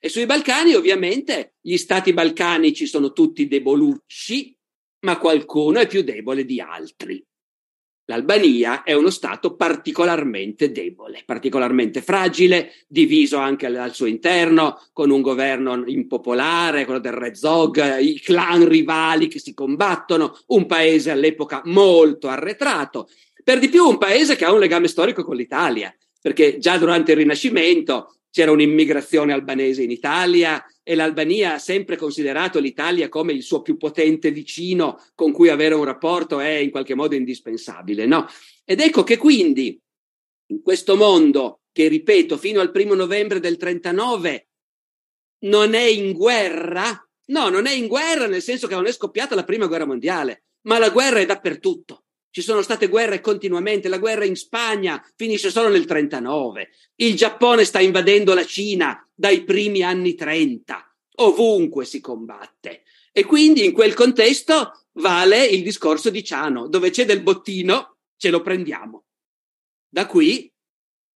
[0.00, 4.56] E sui Balcani ovviamente gli stati balcanici sono tutti debolucci,
[5.00, 7.24] ma qualcuno è più debole di altri.
[8.08, 15.20] L'Albania è uno Stato particolarmente debole, particolarmente fragile, diviso anche al suo interno, con un
[15.20, 22.28] governo impopolare, quello del Rezog, i clan rivali che si combattono, un paese all'epoca molto
[22.28, 23.10] arretrato,
[23.44, 27.12] per di più un paese che ha un legame storico con l'Italia, perché già durante
[27.12, 33.42] il Rinascimento c'era un'immigrazione albanese in Italia e l'Albania ha sempre considerato l'Italia come il
[33.42, 38.26] suo più potente vicino con cui avere un rapporto è in qualche modo indispensabile, no?
[38.64, 39.80] Ed ecco che quindi
[40.50, 44.48] in questo mondo che, ripeto, fino al primo novembre del 39
[45.40, 49.34] non è in guerra, no, non è in guerra nel senso che non è scoppiata
[49.34, 52.04] la prima guerra mondiale, ma la guerra è dappertutto.
[52.30, 57.64] Ci sono state guerre continuamente, la guerra in Spagna finisce solo nel 39, il Giappone
[57.64, 62.82] sta invadendo la Cina dai primi anni 30, ovunque si combatte.
[63.12, 68.30] E quindi in quel contesto vale il discorso di Ciano, dove c'è del bottino, ce
[68.30, 69.04] lo prendiamo.
[69.88, 70.52] Da qui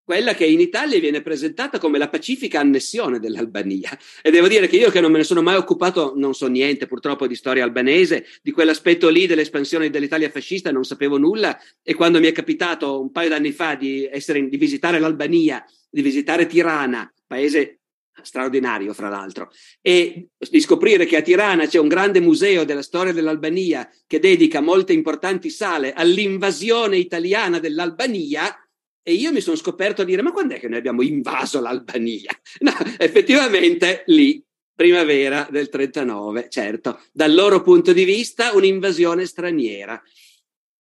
[0.05, 3.97] quella che in Italia viene presentata come la pacifica annessione dell'Albania.
[4.21, 6.87] E devo dire che io che non me ne sono mai occupato, non so niente
[6.87, 12.19] purtroppo di storia albanese, di quell'aspetto lì dell'espansione dell'Italia fascista non sapevo nulla e quando
[12.19, 17.13] mi è capitato un paio d'anni fa di, essere, di visitare l'Albania, di visitare Tirana,
[17.27, 17.79] paese
[18.21, 19.51] straordinario fra l'altro,
[19.81, 24.61] e di scoprire che a Tirana c'è un grande museo della storia dell'Albania che dedica
[24.61, 28.55] molte importanti sale all'invasione italiana dell'Albania,
[29.03, 32.31] e io mi sono scoperto a dire: ma quando è che noi abbiamo invaso l'Albania?
[32.61, 34.43] No, effettivamente lì,
[34.75, 40.01] primavera del 39, certo, dal loro punto di vista un'invasione straniera.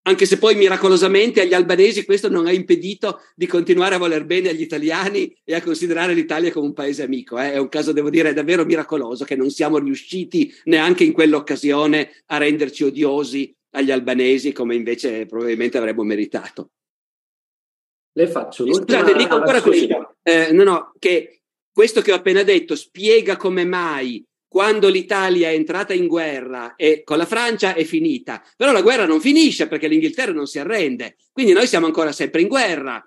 [0.04, 4.48] Anche se poi miracolosamente agli albanesi questo non ha impedito di continuare a voler bene
[4.48, 7.38] agli italiani e a considerare l'Italia come un paese amico.
[7.38, 7.52] Eh?
[7.52, 12.38] È un caso, devo dire, davvero miracoloso che non siamo riusciti neanche in quell'occasione a
[12.38, 16.70] renderci odiosi agli albanesi come invece probabilmente avremmo meritato.
[18.14, 19.88] Le faccio l'ultima Scusate, dico ancora così.
[20.22, 21.42] Eh, no, no, che
[21.72, 27.02] questo che ho appena detto spiega come mai quando l'Italia è entrata in guerra e
[27.04, 28.44] con la Francia è finita.
[28.54, 31.16] Però la guerra non finisce perché l'Inghilterra non si arrende.
[31.32, 33.02] Quindi noi siamo ancora sempre in guerra.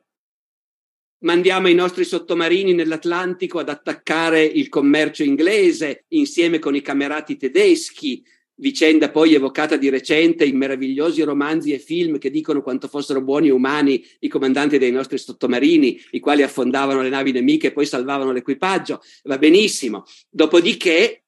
[1.20, 8.24] Mandiamo i nostri sottomarini nell'Atlantico ad attaccare il commercio inglese insieme con i camerati tedeschi
[8.58, 13.48] vicenda poi evocata di recente in meravigliosi romanzi e film che dicono quanto fossero buoni
[13.48, 17.86] e umani i comandanti dei nostri sottomarini, i quali affondavano le navi nemiche e poi
[17.86, 19.02] salvavano l'equipaggio.
[19.24, 20.06] Va benissimo.
[20.30, 21.24] Dopodiché,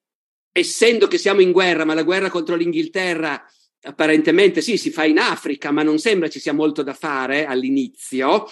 [0.51, 3.43] essendo che siamo in guerra, ma la guerra contro l'Inghilterra
[3.81, 8.45] apparentemente sì, si fa in Africa, ma non sembra ci sia molto da fare all'inizio,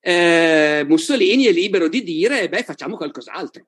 [0.00, 3.66] eh, Mussolini è libero di dire, beh, facciamo qualcos'altro.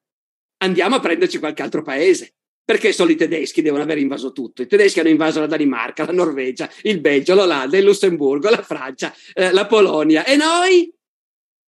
[0.59, 2.35] Andiamo a prenderci qualche altro paese.
[2.65, 4.63] Perché solo i tedeschi devono aver invaso tutto?
[4.63, 9.15] I tedeschi hanno invaso la Danimarca, la Norvegia, il Belgio, l'Olanda, il Lussemburgo, la Francia,
[9.35, 10.91] eh, la Polonia e noi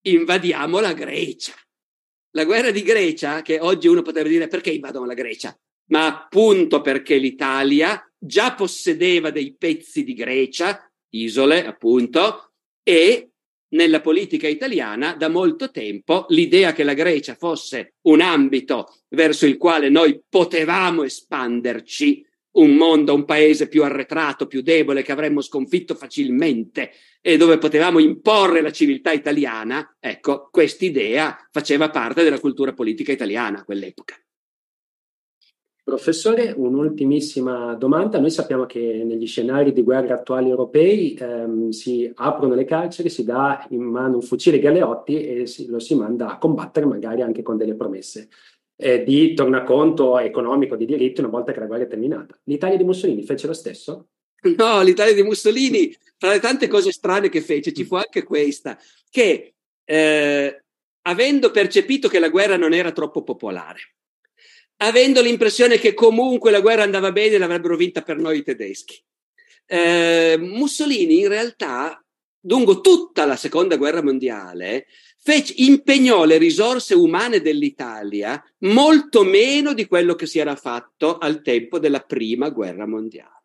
[0.07, 1.53] invadiamo la Grecia.
[2.31, 5.59] La guerra di Grecia, che oggi uno potrebbe dire perché invadono la Grecia?
[5.91, 13.33] Ma appunto perché l'Italia già possedeva dei pezzi di Grecia, isole appunto, e
[13.77, 19.57] nella politica italiana da molto tempo l'idea che la Grecia fosse un ambito verso il
[19.57, 25.95] quale noi potevamo espanderci, un mondo, un paese più arretrato, più debole, che avremmo sconfitto
[25.95, 33.13] facilmente e dove potevamo imporre la civiltà italiana, ecco, quest'idea faceva parte della cultura politica
[33.13, 34.17] italiana a quell'epoca.
[35.87, 38.19] Professore, un'ultimissima domanda.
[38.19, 43.23] Noi sappiamo che negli scenari di guerra attuali europei ehm, si aprono le carceri, si
[43.23, 47.43] dà in mano un fucile Galeotti e si, lo si manda a combattere magari anche
[47.43, 48.31] con delle promesse
[48.75, 52.37] eh, di tornaconto economico, di diritti una volta che la guerra è terminata.
[52.47, 54.09] L'Italia di Mussolini fece lo stesso?
[54.57, 58.77] No, l'Italia di Mussolini, tra le tante cose strane che fece, ci fu anche questa,
[59.09, 60.65] che eh,
[61.03, 63.95] avendo percepito che la guerra non era troppo popolare,
[64.79, 69.03] avendo l'impressione che comunque la guerra andava bene, l'avrebbero vinta per noi i tedeschi.
[69.67, 72.03] Eh, Mussolini in realtà,
[72.43, 74.87] lungo tutta la seconda guerra mondiale,
[75.19, 81.43] fece, impegnò le risorse umane dell'Italia molto meno di quello che si era fatto al
[81.43, 83.36] tempo della prima guerra mondiale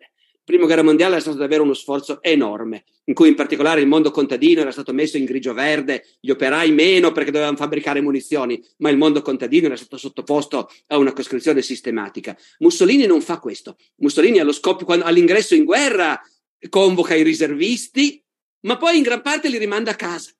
[0.51, 4.11] prima guerra mondiale era stato davvero uno sforzo enorme, in cui in particolare il mondo
[4.11, 8.97] contadino era stato messo in grigio-verde, gli operai meno perché dovevano fabbricare munizioni, ma il
[8.97, 12.37] mondo contadino era stato sottoposto a una coscrizione sistematica.
[12.59, 13.77] Mussolini non fa questo.
[13.97, 16.19] Mussolini allo scoppio, quando, all'ingresso in guerra
[16.69, 18.21] convoca i riservisti,
[18.65, 20.31] ma poi in gran parte li rimanda a casa.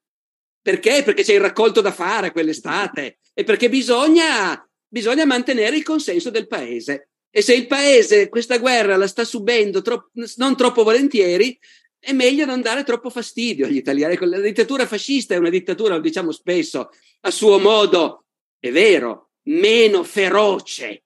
[0.62, 1.03] Perché?
[1.03, 6.47] Perché c'è il raccolto da fare quell'estate e perché bisogna, bisogna mantenere il consenso del
[6.47, 7.11] paese.
[7.34, 11.58] E se il paese questa guerra la sta subendo tro- non troppo volentieri,
[11.98, 14.18] è meglio non dare troppo fastidio agli italiani.
[14.20, 16.90] La dittatura fascista è una dittatura, lo diciamo spesso,
[17.22, 18.26] a suo modo,
[18.60, 21.04] è vero, meno feroce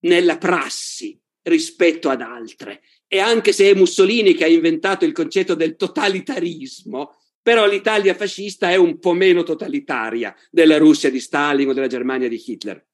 [0.00, 2.82] nella prassi rispetto ad altre.
[3.06, 8.70] E anche se è Mussolini che ha inventato il concetto del totalitarismo, però l'Italia fascista
[8.70, 12.84] è un po' meno totalitaria della Russia di Stalin o della Germania di Hitler.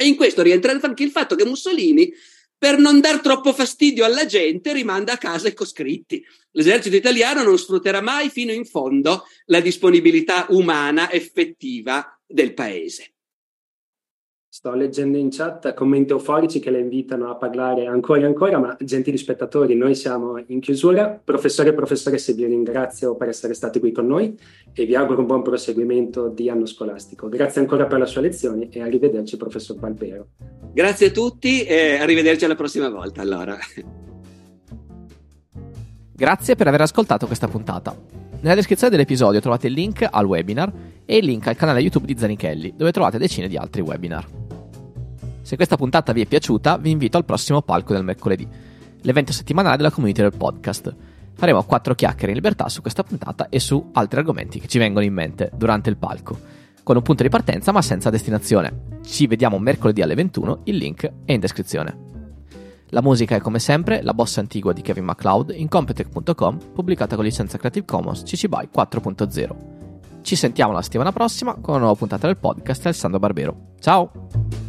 [0.00, 2.12] E in questo rientra anche il fatto che Mussolini,
[2.56, 6.24] per non dar troppo fastidio alla gente, rimanda a casa i coscritti.
[6.52, 13.14] L'esercito italiano non sfrutterà mai fino in fondo la disponibilità umana effettiva del paese.
[14.58, 18.76] Sto leggendo in chat commenti euforici che le invitano a parlare ancora e ancora, ma
[18.80, 21.20] gentili spettatori, noi siamo in chiusura.
[21.22, 24.36] Professore e professoresse, vi ringrazio per essere stati qui con noi
[24.72, 27.28] e vi auguro un buon proseguimento di anno scolastico.
[27.28, 30.26] Grazie ancora per la sua lezione e arrivederci, professor Barbero.
[30.72, 33.56] Grazie a tutti e arrivederci alla prossima volta allora.
[36.16, 37.96] Grazie per aver ascoltato questa puntata.
[38.40, 40.72] Nella descrizione dell'episodio trovate il link al webinar
[41.04, 44.46] e il link al canale YouTube di Zanichelli, dove trovate decine di altri webinar.
[45.48, 48.46] Se questa puntata vi è piaciuta, vi invito al prossimo palco del mercoledì,
[49.00, 50.94] l'evento settimanale della community del podcast.
[51.32, 55.06] Faremo quattro chiacchiere in libertà su questa puntata e su altri argomenti che ci vengono
[55.06, 56.38] in mente durante il palco,
[56.82, 58.98] con un punto di partenza ma senza destinazione.
[59.02, 61.96] Ci vediamo mercoledì alle 21, il link è in descrizione.
[62.88, 67.24] La musica è come sempre la bossa antigua di Kevin MacLeod in Competech.com, pubblicata con
[67.24, 70.20] licenza Creative Commons CC BY 4.0.
[70.20, 73.56] Ci sentiamo la settimana prossima con una nuova puntata del podcast Alessandro Barbero.
[73.80, 74.67] Ciao!